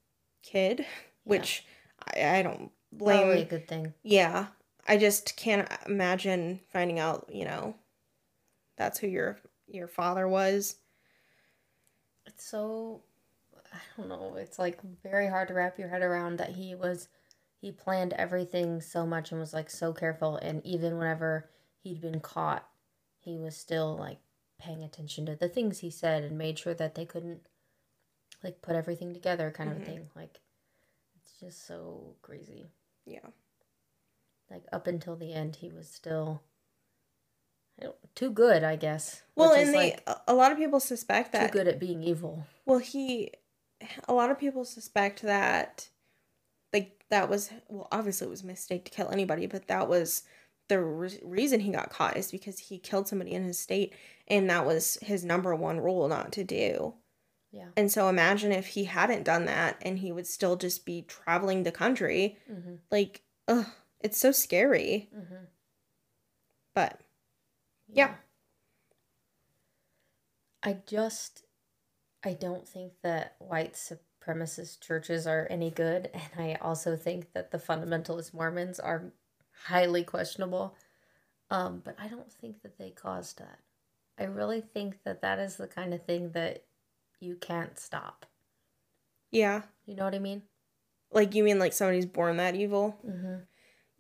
kid, 0.41 0.80
yeah. 0.80 0.86
which 1.23 1.65
I, 2.04 2.39
I 2.39 2.41
don't 2.41 2.71
blame. 2.91 3.19
Probably 3.19 3.41
a 3.41 3.45
good 3.45 3.67
thing. 3.67 3.93
Yeah. 4.04 4.47
I 4.88 4.97
just 4.97 5.38
can't 5.38 5.71
imagine 5.86 6.60
finding 6.71 6.99
out, 6.99 7.30
you 7.32 7.45
know, 7.45 7.75
that's 8.77 8.99
who 8.99 9.08
your 9.08 9.38
your 9.67 9.88
father 9.88 10.27
was 10.27 10.75
it's 12.25 12.45
so 12.45 13.01
I 13.73 13.77
don't 13.97 14.10
know, 14.10 14.36
it's 14.38 14.60
like 14.60 14.80
very 15.01 15.27
hard 15.27 15.47
to 15.47 15.54
wrap 15.54 15.80
your 15.80 15.88
head 15.88 16.01
around 16.01 16.38
that 16.38 16.49
he 16.49 16.75
was 16.75 17.08
he 17.60 17.71
planned 17.71 18.13
everything 18.13 18.82
so 18.82 19.06
much 19.06 19.32
and 19.32 19.39
was 19.39 19.54
like 19.54 19.69
so 19.69 19.93
careful 19.93 20.38
and 20.38 20.65
even 20.65 20.97
whenever 20.97 21.49
he'd 21.77 22.01
been 22.01 22.19
caught, 22.19 22.67
he 23.19 23.38
was 23.38 23.56
still 23.56 23.95
like 23.95 24.17
paying 24.60 24.84
attention 24.84 25.25
to 25.25 25.36
the 25.36 25.47
things 25.47 25.80
he 25.80 25.89
said 25.89 26.23
and 26.23 26.38
made 26.38 26.58
sure 26.60 26.73
that 26.73 26.95
they 26.95 27.06
couldn't 27.06 27.41
like 28.43 28.62
put 28.62 28.75
everything 28.75 29.13
together 29.13 29.51
kind 29.51 29.69
mm-hmm. 29.69 29.82
of 29.82 29.88
thing. 29.88 30.10
Like 30.15 30.39
it's 31.15 31.39
just 31.39 31.65
so 31.67 32.15
crazy. 32.21 32.71
Yeah. 33.05 33.27
Like 34.49 34.63
up 34.71 34.87
until 34.87 35.15
the 35.15 35.33
end 35.33 35.57
he 35.57 35.71
was 35.71 35.87
still 35.87 36.41
too 38.15 38.31
good, 38.31 38.63
I 38.63 38.75
guess. 38.75 39.23
Well, 39.35 39.53
and 39.53 39.73
they 39.73 39.95
like 40.05 40.09
a 40.27 40.33
lot 40.33 40.51
of 40.51 40.57
people 40.57 40.79
suspect 40.79 41.31
that 41.31 41.51
too 41.51 41.57
good 41.59 41.67
at 41.67 41.79
being 41.79 42.03
evil. 42.03 42.45
Well, 42.65 42.79
he, 42.79 43.31
a 44.07 44.13
lot 44.13 44.29
of 44.29 44.39
people 44.39 44.65
suspect 44.65 45.21
that, 45.23 45.89
like 46.73 47.05
that 47.09 47.29
was 47.29 47.51
well, 47.69 47.87
obviously 47.91 48.27
it 48.27 48.29
was 48.29 48.43
a 48.43 48.47
mistake 48.47 48.85
to 48.85 48.91
kill 48.91 49.09
anybody, 49.09 49.45
but 49.45 49.67
that 49.67 49.87
was 49.87 50.23
the 50.67 50.79
re- 50.79 51.19
reason 51.23 51.61
he 51.61 51.71
got 51.71 51.89
caught 51.89 52.17
is 52.17 52.31
because 52.31 52.59
he 52.59 52.77
killed 52.77 53.07
somebody 53.07 53.31
in 53.31 53.43
his 53.43 53.59
state, 53.59 53.93
and 54.27 54.49
that 54.49 54.65
was 54.65 54.97
his 55.01 55.23
number 55.23 55.55
one 55.55 55.79
rule 55.79 56.07
not 56.07 56.31
to 56.33 56.43
do. 56.43 56.93
Yeah. 57.51 57.67
And 57.75 57.91
so 57.91 58.07
imagine 58.07 58.51
if 58.51 58.67
he 58.67 58.85
hadn't 58.85 59.23
done 59.23 59.45
that 59.45 59.77
and 59.81 59.99
he 59.99 60.11
would 60.11 60.27
still 60.27 60.55
just 60.55 60.85
be 60.85 61.01
traveling 61.01 61.63
the 61.63 61.71
country. 61.71 62.37
Mm-hmm. 62.49 62.75
Like, 62.89 63.21
ugh, 63.47 63.65
it's 63.99 64.17
so 64.17 64.31
scary. 64.31 65.09
Mm-hmm. 65.15 65.43
But 66.73 67.01
yeah. 67.93 68.15
I 70.63 70.77
just 70.85 71.43
I 72.23 72.33
don't 72.33 72.67
think 72.67 72.93
that 73.01 73.35
white 73.39 73.73
supremacist 73.73 74.79
churches 74.79 75.25
are 75.27 75.47
any 75.49 75.71
good 75.71 76.09
and 76.13 76.31
I 76.37 76.57
also 76.61 76.95
think 76.95 77.33
that 77.33 77.51
the 77.51 77.57
fundamentalist 77.57 78.33
Mormons 78.33 78.79
are 78.79 79.11
highly 79.65 80.03
questionable. 80.03 80.75
Um 81.49 81.81
but 81.83 81.95
I 81.99 82.07
don't 82.07 82.31
think 82.31 82.61
that 82.61 82.77
they 82.77 82.91
caused 82.91 83.39
that. 83.39 83.59
I 84.17 84.25
really 84.25 84.61
think 84.61 84.99
that 85.03 85.21
that 85.21 85.39
is 85.39 85.57
the 85.57 85.67
kind 85.67 85.93
of 85.93 86.05
thing 86.05 86.31
that 86.31 86.63
you 87.21 87.36
can't 87.36 87.79
stop. 87.79 88.25
Yeah. 89.31 89.63
You 89.86 89.95
know 89.95 90.03
what 90.05 90.15
I 90.15 90.19
mean? 90.19 90.43
Like 91.12 91.36
you 91.36 91.43
mean 91.43 91.60
like 91.60 91.73
somebody's 91.73 92.05
born 92.05 92.38
that 92.38 92.55
evil? 92.55 92.97
hmm 93.05 93.36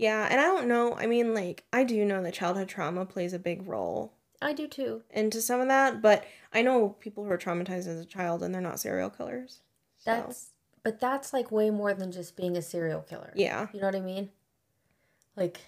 yeah, 0.01 0.27
and 0.31 0.41
I 0.41 0.45
don't 0.45 0.67
know. 0.67 0.95
I 0.95 1.05
mean, 1.05 1.35
like, 1.35 1.63
I 1.71 1.83
do 1.83 2.03
know 2.05 2.23
that 2.23 2.33
childhood 2.33 2.67
trauma 2.67 3.05
plays 3.05 3.33
a 3.33 3.39
big 3.39 3.67
role. 3.67 4.13
I 4.41 4.51
do 4.51 4.67
too. 4.67 5.03
Into 5.11 5.43
some 5.43 5.61
of 5.61 5.67
that, 5.67 6.01
but 6.01 6.25
I 6.51 6.63
know 6.63 6.89
people 6.99 7.23
who 7.23 7.29
are 7.29 7.37
traumatized 7.37 7.85
as 7.85 7.99
a 7.99 8.05
child 8.05 8.41
and 8.41 8.51
they're 8.51 8.63
not 8.63 8.79
serial 8.79 9.11
killers. 9.11 9.59
So. 9.99 10.09
That's 10.09 10.49
but 10.83 10.99
that's 10.99 11.31
like 11.33 11.51
way 11.51 11.69
more 11.69 11.93
than 11.93 12.11
just 12.11 12.35
being 12.35 12.57
a 12.57 12.63
serial 12.63 13.01
killer. 13.01 13.31
Yeah. 13.35 13.67
You 13.71 13.79
know 13.79 13.85
what 13.85 13.95
I 13.95 13.99
mean? 13.99 14.31
Like 15.35 15.61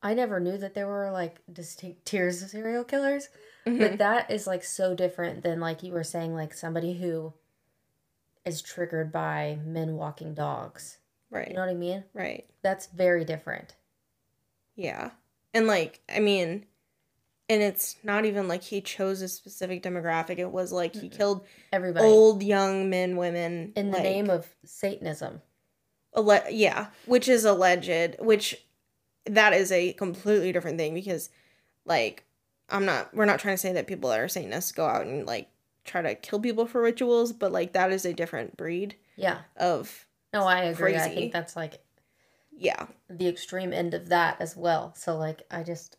I 0.00 0.14
never 0.14 0.38
knew 0.38 0.56
that 0.56 0.74
there 0.74 0.86
were 0.86 1.10
like 1.10 1.40
distinct 1.52 2.06
tiers 2.06 2.40
of 2.44 2.50
serial 2.50 2.84
killers. 2.84 3.28
Mm-hmm. 3.66 3.78
But 3.78 3.98
that 3.98 4.30
is 4.30 4.46
like 4.46 4.62
so 4.62 4.94
different 4.94 5.42
than 5.42 5.60
like 5.60 5.82
you 5.82 5.92
were 5.92 6.04
saying 6.04 6.34
like 6.34 6.52
somebody 6.52 6.94
who 6.94 7.32
is 8.44 8.60
triggered 8.60 9.10
by 9.10 9.58
men 9.64 9.96
walking 9.96 10.34
dogs. 10.34 10.98
Right. 11.30 11.48
You 11.48 11.54
know 11.54 11.60
what 11.60 11.70
I 11.70 11.74
mean? 11.74 12.04
Right. 12.12 12.46
That's 12.62 12.86
very 12.86 13.24
different. 13.24 13.74
Yeah. 14.76 15.10
And 15.54 15.66
like, 15.66 16.00
I 16.14 16.20
mean, 16.20 16.66
and 17.48 17.62
it's 17.62 17.96
not 18.02 18.24
even 18.24 18.48
like 18.48 18.62
he 18.62 18.80
chose 18.80 19.22
a 19.22 19.28
specific 19.28 19.82
demographic. 19.82 20.38
It 20.38 20.50
was 20.50 20.72
like 20.72 20.94
he 20.94 21.08
killed 21.08 21.44
everybody, 21.72 22.06
old, 22.06 22.42
young 22.42 22.88
men, 22.88 23.16
women, 23.16 23.72
in 23.76 23.90
the 23.90 23.98
like, 23.98 24.04
name 24.04 24.30
of 24.30 24.46
Satanism. 24.64 25.42
Alle- 26.16 26.50
yeah, 26.50 26.88
which 27.06 27.28
is 27.28 27.44
alleged. 27.44 28.16
Which 28.18 28.64
that 29.26 29.52
is 29.52 29.70
a 29.72 29.92
completely 29.92 30.52
different 30.52 30.78
thing 30.78 30.94
because, 30.94 31.30
like, 31.84 32.24
I'm 32.70 32.84
not. 32.84 33.14
We're 33.14 33.24
not 33.24 33.40
trying 33.40 33.54
to 33.54 33.58
say 33.58 33.72
that 33.72 33.86
people 33.86 34.10
that 34.10 34.20
are 34.20 34.28
Satanists 34.28 34.72
go 34.72 34.86
out 34.86 35.06
and 35.06 35.26
like 35.26 35.48
try 35.84 36.02
to 36.02 36.14
kill 36.14 36.40
people 36.40 36.66
for 36.66 36.80
rituals, 36.80 37.32
but 37.32 37.52
like 37.52 37.72
that 37.74 37.92
is 37.92 38.04
a 38.04 38.14
different 38.14 38.56
breed. 38.56 38.96
Yeah. 39.16 39.38
Of 39.56 40.06
no, 40.32 40.44
I 40.44 40.64
agree. 40.64 40.92
Crazy. 40.92 41.10
I 41.10 41.14
think 41.14 41.32
that's 41.32 41.56
like 41.56 41.80
yeah, 42.56 42.86
the 43.08 43.28
extreme 43.28 43.72
end 43.72 43.94
of 43.94 44.08
that 44.08 44.40
as 44.40 44.56
well. 44.56 44.94
So 44.96 45.16
like 45.16 45.42
I 45.50 45.62
just 45.62 45.96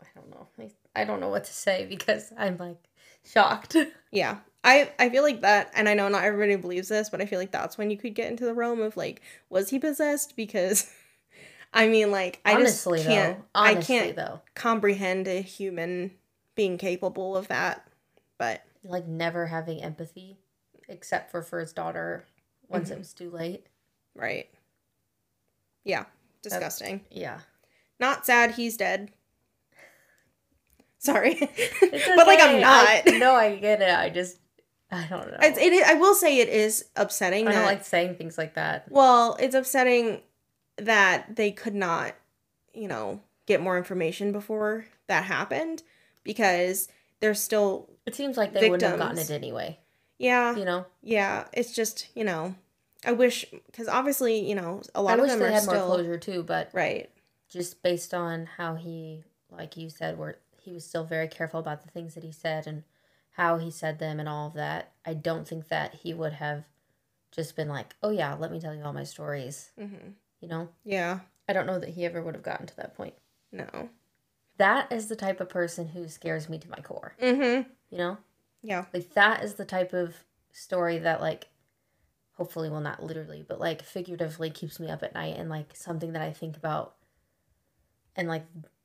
I 0.00 0.06
don't 0.14 0.30
know. 0.30 0.48
I, 0.58 0.70
I 1.02 1.04
don't 1.04 1.20
know 1.20 1.28
what 1.28 1.44
to 1.44 1.52
say 1.52 1.86
because 1.88 2.32
I'm 2.38 2.56
like 2.56 2.78
shocked. 3.24 3.76
Yeah. 4.14 4.40
I 4.62 4.92
I 4.98 5.08
feel 5.08 5.22
like 5.22 5.40
that 5.40 5.70
and 5.74 5.88
I 5.88 5.94
know 5.94 6.08
not 6.08 6.22
everybody 6.22 6.54
believes 6.56 6.88
this, 6.88 7.08
but 7.08 7.22
I 7.22 7.26
feel 7.26 7.38
like 7.38 7.50
that's 7.50 7.78
when 7.78 7.90
you 7.90 7.96
could 7.96 8.14
get 8.14 8.30
into 8.30 8.44
the 8.44 8.52
realm 8.52 8.82
of 8.82 8.94
like 8.94 9.22
was 9.48 9.70
he 9.70 9.78
possessed 9.78 10.36
because 10.36 10.90
I 11.72 11.88
mean 11.88 12.10
like 12.10 12.40
I 12.44 12.54
honestly, 12.54 12.98
just 12.98 13.08
can't 13.08 13.38
though, 13.38 13.44
honestly, 13.54 13.96
I 13.96 13.98
can't 13.98 14.16
though. 14.16 14.40
comprehend 14.54 15.28
a 15.28 15.40
human 15.40 16.12
being 16.54 16.78
capable 16.78 17.36
of 17.36 17.48
that. 17.48 17.86
But 18.38 18.62
like 18.84 19.06
never 19.06 19.46
having 19.46 19.82
empathy 19.82 20.38
except 20.88 21.30
for 21.30 21.42
for 21.42 21.60
his 21.60 21.72
daughter 21.72 22.24
once 22.68 22.86
mm-hmm. 22.86 22.94
it 22.94 22.98
was 22.98 23.12
too 23.14 23.30
late. 23.30 23.66
Right. 24.14 24.48
Yeah. 25.84 26.04
Disgusting. 26.42 27.02
That's, 27.08 27.20
yeah. 27.20 27.38
Not 27.98 28.26
sad 28.26 28.52
he's 28.52 28.76
dead. 28.76 29.10
Sorry. 30.98 31.34
Okay. 31.42 32.14
but 32.16 32.26
like 32.26 32.40
I'm 32.40 32.60
not. 32.60 32.86
I, 32.86 33.02
no, 33.18 33.34
I 33.34 33.56
get 33.56 33.80
it. 33.80 33.94
I 33.94 34.10
just 34.10 34.38
I 34.90 35.06
don't 35.08 35.26
know. 35.26 35.38
It's, 35.40 35.58
it, 35.58 35.72
I 35.84 35.94
will 35.94 36.14
say 36.14 36.38
it 36.40 36.50
is 36.50 36.84
upsetting. 36.96 37.48
I 37.48 37.52
don't 37.52 37.64
like 37.64 37.84
saying 37.84 38.16
things 38.16 38.36
like 38.36 38.54
that. 38.54 38.90
Well, 38.90 39.38
it's 39.40 39.54
upsetting 39.54 40.20
that 40.76 41.36
they 41.36 41.50
could 41.50 41.74
not, 41.74 42.14
you 42.74 42.88
know, 42.88 43.20
get 43.46 43.60
more 43.60 43.76
information 43.78 44.32
before 44.32 44.86
that 45.06 45.24
happened 45.24 45.82
because 46.24 46.88
there's 47.20 47.40
still. 47.40 47.88
It 48.06 48.14
seems 48.14 48.36
like 48.36 48.52
they 48.52 48.60
victims. 48.60 48.70
wouldn't 48.70 48.90
have 48.90 48.98
gotten 48.98 49.18
it 49.18 49.30
anyway. 49.30 49.78
Yeah. 50.18 50.56
You 50.56 50.64
know, 50.64 50.86
Yeah. 51.02 51.46
It's 51.52 51.72
just, 51.72 52.08
you 52.14 52.24
know, 52.24 52.54
I 53.04 53.12
wish, 53.12 53.44
because 53.66 53.88
obviously, 53.88 54.48
you 54.48 54.54
know, 54.54 54.82
a 54.94 55.02
lot 55.02 55.18
I 55.18 55.22
of 55.22 55.28
them 55.28 55.42
are 55.42 55.50
had 55.50 55.62
still. 55.64 55.86
more 55.88 55.96
closure 55.96 56.18
too, 56.18 56.42
but 56.42 56.70
Right. 56.72 57.10
just 57.48 57.82
based 57.82 58.14
on 58.14 58.46
how 58.46 58.76
he, 58.76 59.24
like 59.50 59.76
you 59.76 59.90
said, 59.90 60.18
where 60.18 60.38
he 60.60 60.72
was 60.72 60.84
still 60.84 61.04
very 61.04 61.26
careful 61.28 61.58
about 61.58 61.82
the 61.82 61.90
things 61.90 62.14
that 62.14 62.22
he 62.22 62.30
said 62.32 62.66
and 62.68 62.84
how 63.32 63.58
he 63.58 63.70
said 63.70 63.98
them 63.98 64.20
and 64.20 64.28
all 64.28 64.46
of 64.48 64.54
that. 64.54 64.92
I 65.04 65.14
don't 65.14 65.46
think 65.48 65.68
that 65.68 65.94
he 65.94 66.14
would 66.14 66.34
have 66.34 66.64
just 67.32 67.56
been 67.56 67.68
like, 67.68 67.96
"Oh 68.02 68.10
yeah, 68.10 68.34
let 68.34 68.52
me 68.52 68.60
tell 68.60 68.74
you 68.74 68.84
all 68.84 68.92
my 68.92 69.04
stories." 69.04 69.70
hmm 69.76 70.10
You 70.42 70.48
know, 70.48 70.68
Yeah. 70.84 71.20
I 71.48 71.54
don't 71.54 71.66
know 71.66 71.78
that 71.78 71.88
he 71.90 72.04
ever 72.04 72.20
would 72.22 72.34
have 72.34 72.42
gotten 72.44 72.66
to 72.66 72.76
that 72.76 72.94
point. 72.96 73.14
No. 73.50 73.88
That 74.58 74.92
is 74.92 75.08
the 75.08 75.16
type 75.16 75.40
of 75.40 75.48
person 75.48 75.88
who 75.88 76.06
scares 76.08 76.48
me 76.48 76.58
to 76.58 76.68
my 76.70 76.76
core. 76.78 77.14
Mm-hmm. 77.20 77.70
You 77.90 77.98
know, 77.98 78.18
Yeah. 78.62 78.84
like 78.92 79.14
that 79.14 79.42
is 79.44 79.54
the 79.54 79.64
type 79.64 79.92
of 79.94 80.14
story 80.52 80.98
that 80.98 81.20
like 81.22 81.48
hopefully 82.32 82.68
well 82.68 82.80
not 82.80 83.02
literally 83.02 83.42
but 83.46 83.58
like 83.60 83.82
figuratively 83.82 84.50
keeps 84.50 84.78
me 84.80 84.90
up 84.90 85.02
at 85.02 85.14
night 85.14 85.36
and 85.38 85.48
like 85.48 85.74
something 85.74 86.12
that 86.12 86.20
i 86.22 86.30
think 86.30 86.56
about 86.58 86.94
and 88.16 88.28
like 88.28 88.44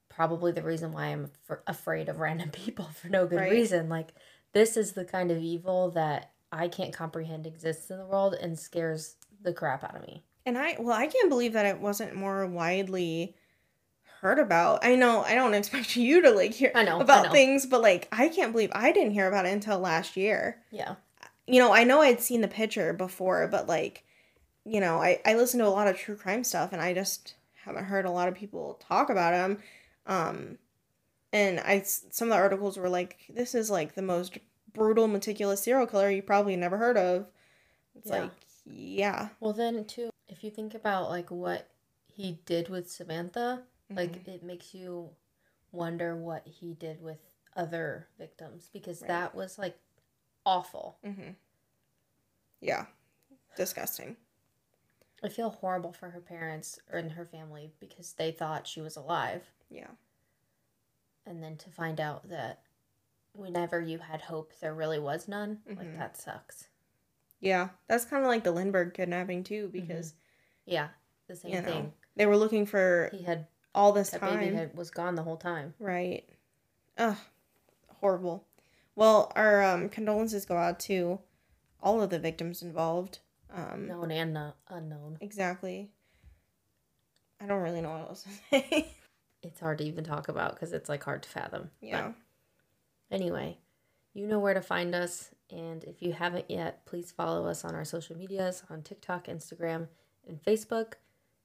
probably 0.10 0.52
the 0.54 0.62
reason 0.62 0.92
why 0.94 1.08
i'm 1.08 1.30
af- 1.50 1.60
afraid 1.68 2.08
of 2.08 2.20
random 2.20 2.50
people 2.52 2.86
for 2.86 3.10
no 3.10 3.26
good 3.28 3.40
Right. 3.40 3.52
reason 3.52 3.90
like 3.90 4.14
this 4.54 4.78
is 4.78 4.94
the 4.94 5.04
kind 5.06 5.30
of 5.32 5.38
evil 5.40 5.92
that 5.92 6.32
i 6.54 6.68
can't 6.70 6.94
comprehend 6.94 7.46
exists 7.46 7.90
in 7.92 7.98
the 7.98 8.06
world 8.06 8.34
and 8.34 8.58
scares 8.58 9.16
the 9.42 9.52
crap 9.54 9.84
out 9.84 9.96
of 9.96 10.02
me 10.04 10.24
And 10.48 10.58
I, 10.58 10.78
well, 10.80 10.96
I 10.96 11.08
can't 11.08 11.28
believe 11.30 11.52
that 11.54 11.66
it 11.66 11.80
wasn't 11.82 12.16
more 12.16 12.48
widely 12.48 13.36
heard 14.22 14.40
about. 14.40 14.84
I 14.84 14.96
know, 14.96 15.22
I 15.22 15.36
don't 15.36 15.54
expect 15.54 15.96
you 15.98 16.22
to 16.22 16.32
like 16.32 16.54
hear 16.54 16.72
I 16.74 16.84
know, 16.84 17.00
I 17.00 17.02
about 17.04 17.26
know. 17.26 17.32
things, 17.32 17.66
but 17.66 17.82
like, 17.82 18.08
I 18.14 18.30
can't 18.30 18.54
believe 18.54 18.72
I 18.74 18.94
didn't 18.94 19.12
hear 19.12 19.28
about 19.28 19.46
it 19.46 19.52
until 19.52 19.78
last 19.80 20.16
year. 20.16 20.64
yeah 20.72 20.96
You 21.48 21.60
know, 21.60 21.74
I 21.74 21.84
know 21.84 22.02
I'd 22.02 22.22
seen 22.22 22.40
the 22.40 22.48
picture 22.48 22.94
before, 22.94 23.48
but 23.50 23.68
like, 23.68 24.06
you 24.64 24.80
know, 24.80 25.02
I, 25.02 25.20
I 25.26 25.34
listen 25.36 25.60
to 25.60 25.68
a 25.68 25.70
lot 25.70 25.88
of 25.88 25.98
true 25.98 26.16
crime 26.16 26.46
stuff 26.46 26.72
and 26.72 26.82
I 26.82 26.94
just 26.94 27.36
haven't 27.66 27.84
heard 27.84 28.06
a 28.06 28.12
lot 28.12 28.30
of 28.30 28.34
people 28.36 28.80
talk 28.88 29.10
about 29.10 29.34
him. 29.34 29.60
Um, 30.06 30.58
and 31.34 31.60
I, 31.60 31.82
some 31.82 32.30
of 32.30 32.36
the 32.38 32.42
articles 32.42 32.78
were 32.78 32.88
like, 32.90 33.18
this 33.30 33.54
is 33.54 33.70
like 33.70 33.96
the 33.96 34.02
most 34.02 34.38
brutal, 34.74 35.10
meticulous 35.10 35.62
serial 35.62 35.88
killer 35.88 36.10
you 36.10 36.22
probably 36.22 36.56
never 36.56 36.78
heard 36.78 36.96
of. 36.98 37.28
It's 37.96 38.10
Yeah. 38.10 38.22
like, 38.22 38.32
yeah. 38.66 39.30
well 39.42 39.52
then 39.54 39.84
too 39.84 40.10
if 40.28 40.44
you 40.44 40.50
think 40.52 40.74
about 40.74 41.10
like 41.10 41.30
what 41.32 41.70
he 42.06 42.40
did 42.46 42.70
with 42.70 42.90
samantha 42.92 43.64
like 43.90 44.28
it 44.28 44.44
makes 44.44 44.74
you 44.74 45.10
wonder 45.72 46.16
what 46.16 46.46
he 46.46 46.74
did 46.74 47.02
with 47.02 47.20
other 47.56 48.08
victims 48.18 48.70
because 48.74 49.02
Right. 49.02 49.08
that 49.08 49.36
was 49.36 49.58
like 49.58 49.78
awful 50.46 50.98
Mm-hmm. 51.06 51.32
Yeah. 52.60 52.86
Disgusting. 53.56 54.18
I 55.24 55.30
feel 55.30 55.50
horrible 55.50 55.94
for 55.94 56.10
her 56.10 56.20
parents 56.20 56.80
or 56.92 57.00
and 57.00 57.12
her 57.12 57.26
family 57.26 57.72
because 57.80 58.14
they 58.14 58.32
thought 58.32 58.68
she 58.68 58.82
was 58.82 58.96
alive. 58.96 59.44
Yeah. 59.70 59.92
And 61.26 61.42
then 61.44 61.58
to 61.58 61.70
find 61.70 62.00
out 62.00 62.30
that 62.30 62.62
whenever 63.34 63.80
you 63.82 64.00
had 64.00 64.22
hope, 64.22 64.54
there 64.60 64.74
really 64.74 65.00
was 65.00 65.28
none, 65.28 65.60
like 65.68 65.80
Mhm. 65.88 65.98
that 65.98 66.18
sucks. 66.18 66.68
Yeah. 67.40 67.70
That's 67.88 68.06
kind 68.06 68.24
of 68.24 68.28
like 68.30 68.44
the 68.44 68.52
Lindbergh 68.52 68.94
kidnapping 68.94 69.44
too, 69.44 69.70
because 69.72 70.14
Yeah, 70.66 70.90
the 71.28 71.36
same 71.36 71.54
you 71.54 71.62
know 71.62 71.68
thing. 71.68 71.94
they 72.16 72.26
were 72.26 72.38
looking 72.38 72.66
for 72.66 73.10
He 73.12 73.24
had 73.24 73.48
all 73.76 73.92
this 73.92 74.10
that 74.12 74.22
time. 74.22 74.40
baby 74.40 74.56
had, 74.56 74.76
was 74.76 74.90
gone 74.92 75.16
the 75.16 75.24
whole 75.24 75.38
time. 75.38 75.74
Right. 75.80 76.28
Ugh. 76.98 77.18
Horrible. 78.02 78.46
Well, 78.96 79.32
our 79.36 79.64
um, 79.64 79.90
condolences 79.90 80.46
go 80.46 80.58
out 80.58 80.80
to 80.82 81.20
all 81.82 82.02
of 82.02 82.10
the 82.10 82.20
victims 82.20 82.62
involved. 82.64 83.20
Um, 83.54 83.88
Known 83.88 84.12
and 84.12 84.34
not 84.34 84.56
unknown. 84.70 85.18
Exactly. 85.22 85.92
I 87.40 87.46
don't 87.46 87.62
really 87.62 87.82
know 87.82 87.92
what 87.92 88.02
else 88.10 88.24
to 88.24 88.30
say. 88.50 88.94
It's 89.44 89.60
hard 89.60 89.78
to 89.78 89.84
even 89.84 90.04
talk 90.04 90.28
about 90.28 90.56
because 90.56 90.74
it's 90.74 90.90
like 90.90 91.04
hard 91.04 91.22
to 91.24 91.30
fathom. 91.30 91.70
But 91.80 91.88
yeah. 91.88 92.12
Anyway, 93.12 93.58
you 94.14 94.26
know 94.28 94.40
where 94.40 94.56
to 94.56 94.62
find 94.62 94.96
us. 94.96 95.30
And 95.50 95.84
if 95.84 96.02
you 96.02 96.14
haven't 96.14 96.50
yet, 96.50 96.86
please 96.86 97.12
follow 97.12 97.48
us 97.48 97.64
on 97.64 97.74
our 97.76 97.86
social 97.86 98.18
medias 98.18 98.64
on 98.70 98.82
TikTok, 98.82 99.28
Instagram, 99.28 99.88
and 100.28 100.44
Facebook. 100.44 100.94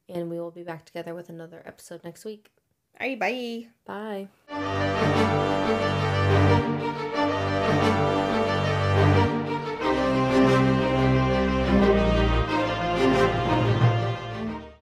And 0.09 0.29
we 0.29 0.41
will 0.41 0.51
be 0.51 0.65
back 0.65 0.85
together 0.85 1.15
with 1.15 1.29
another 1.29 1.63
episode 1.65 2.03
next 2.05 2.25
week. 2.25 2.51
All 3.01 3.07
right, 3.09 3.19
bye. 3.19 3.69
Bye. 3.87 4.29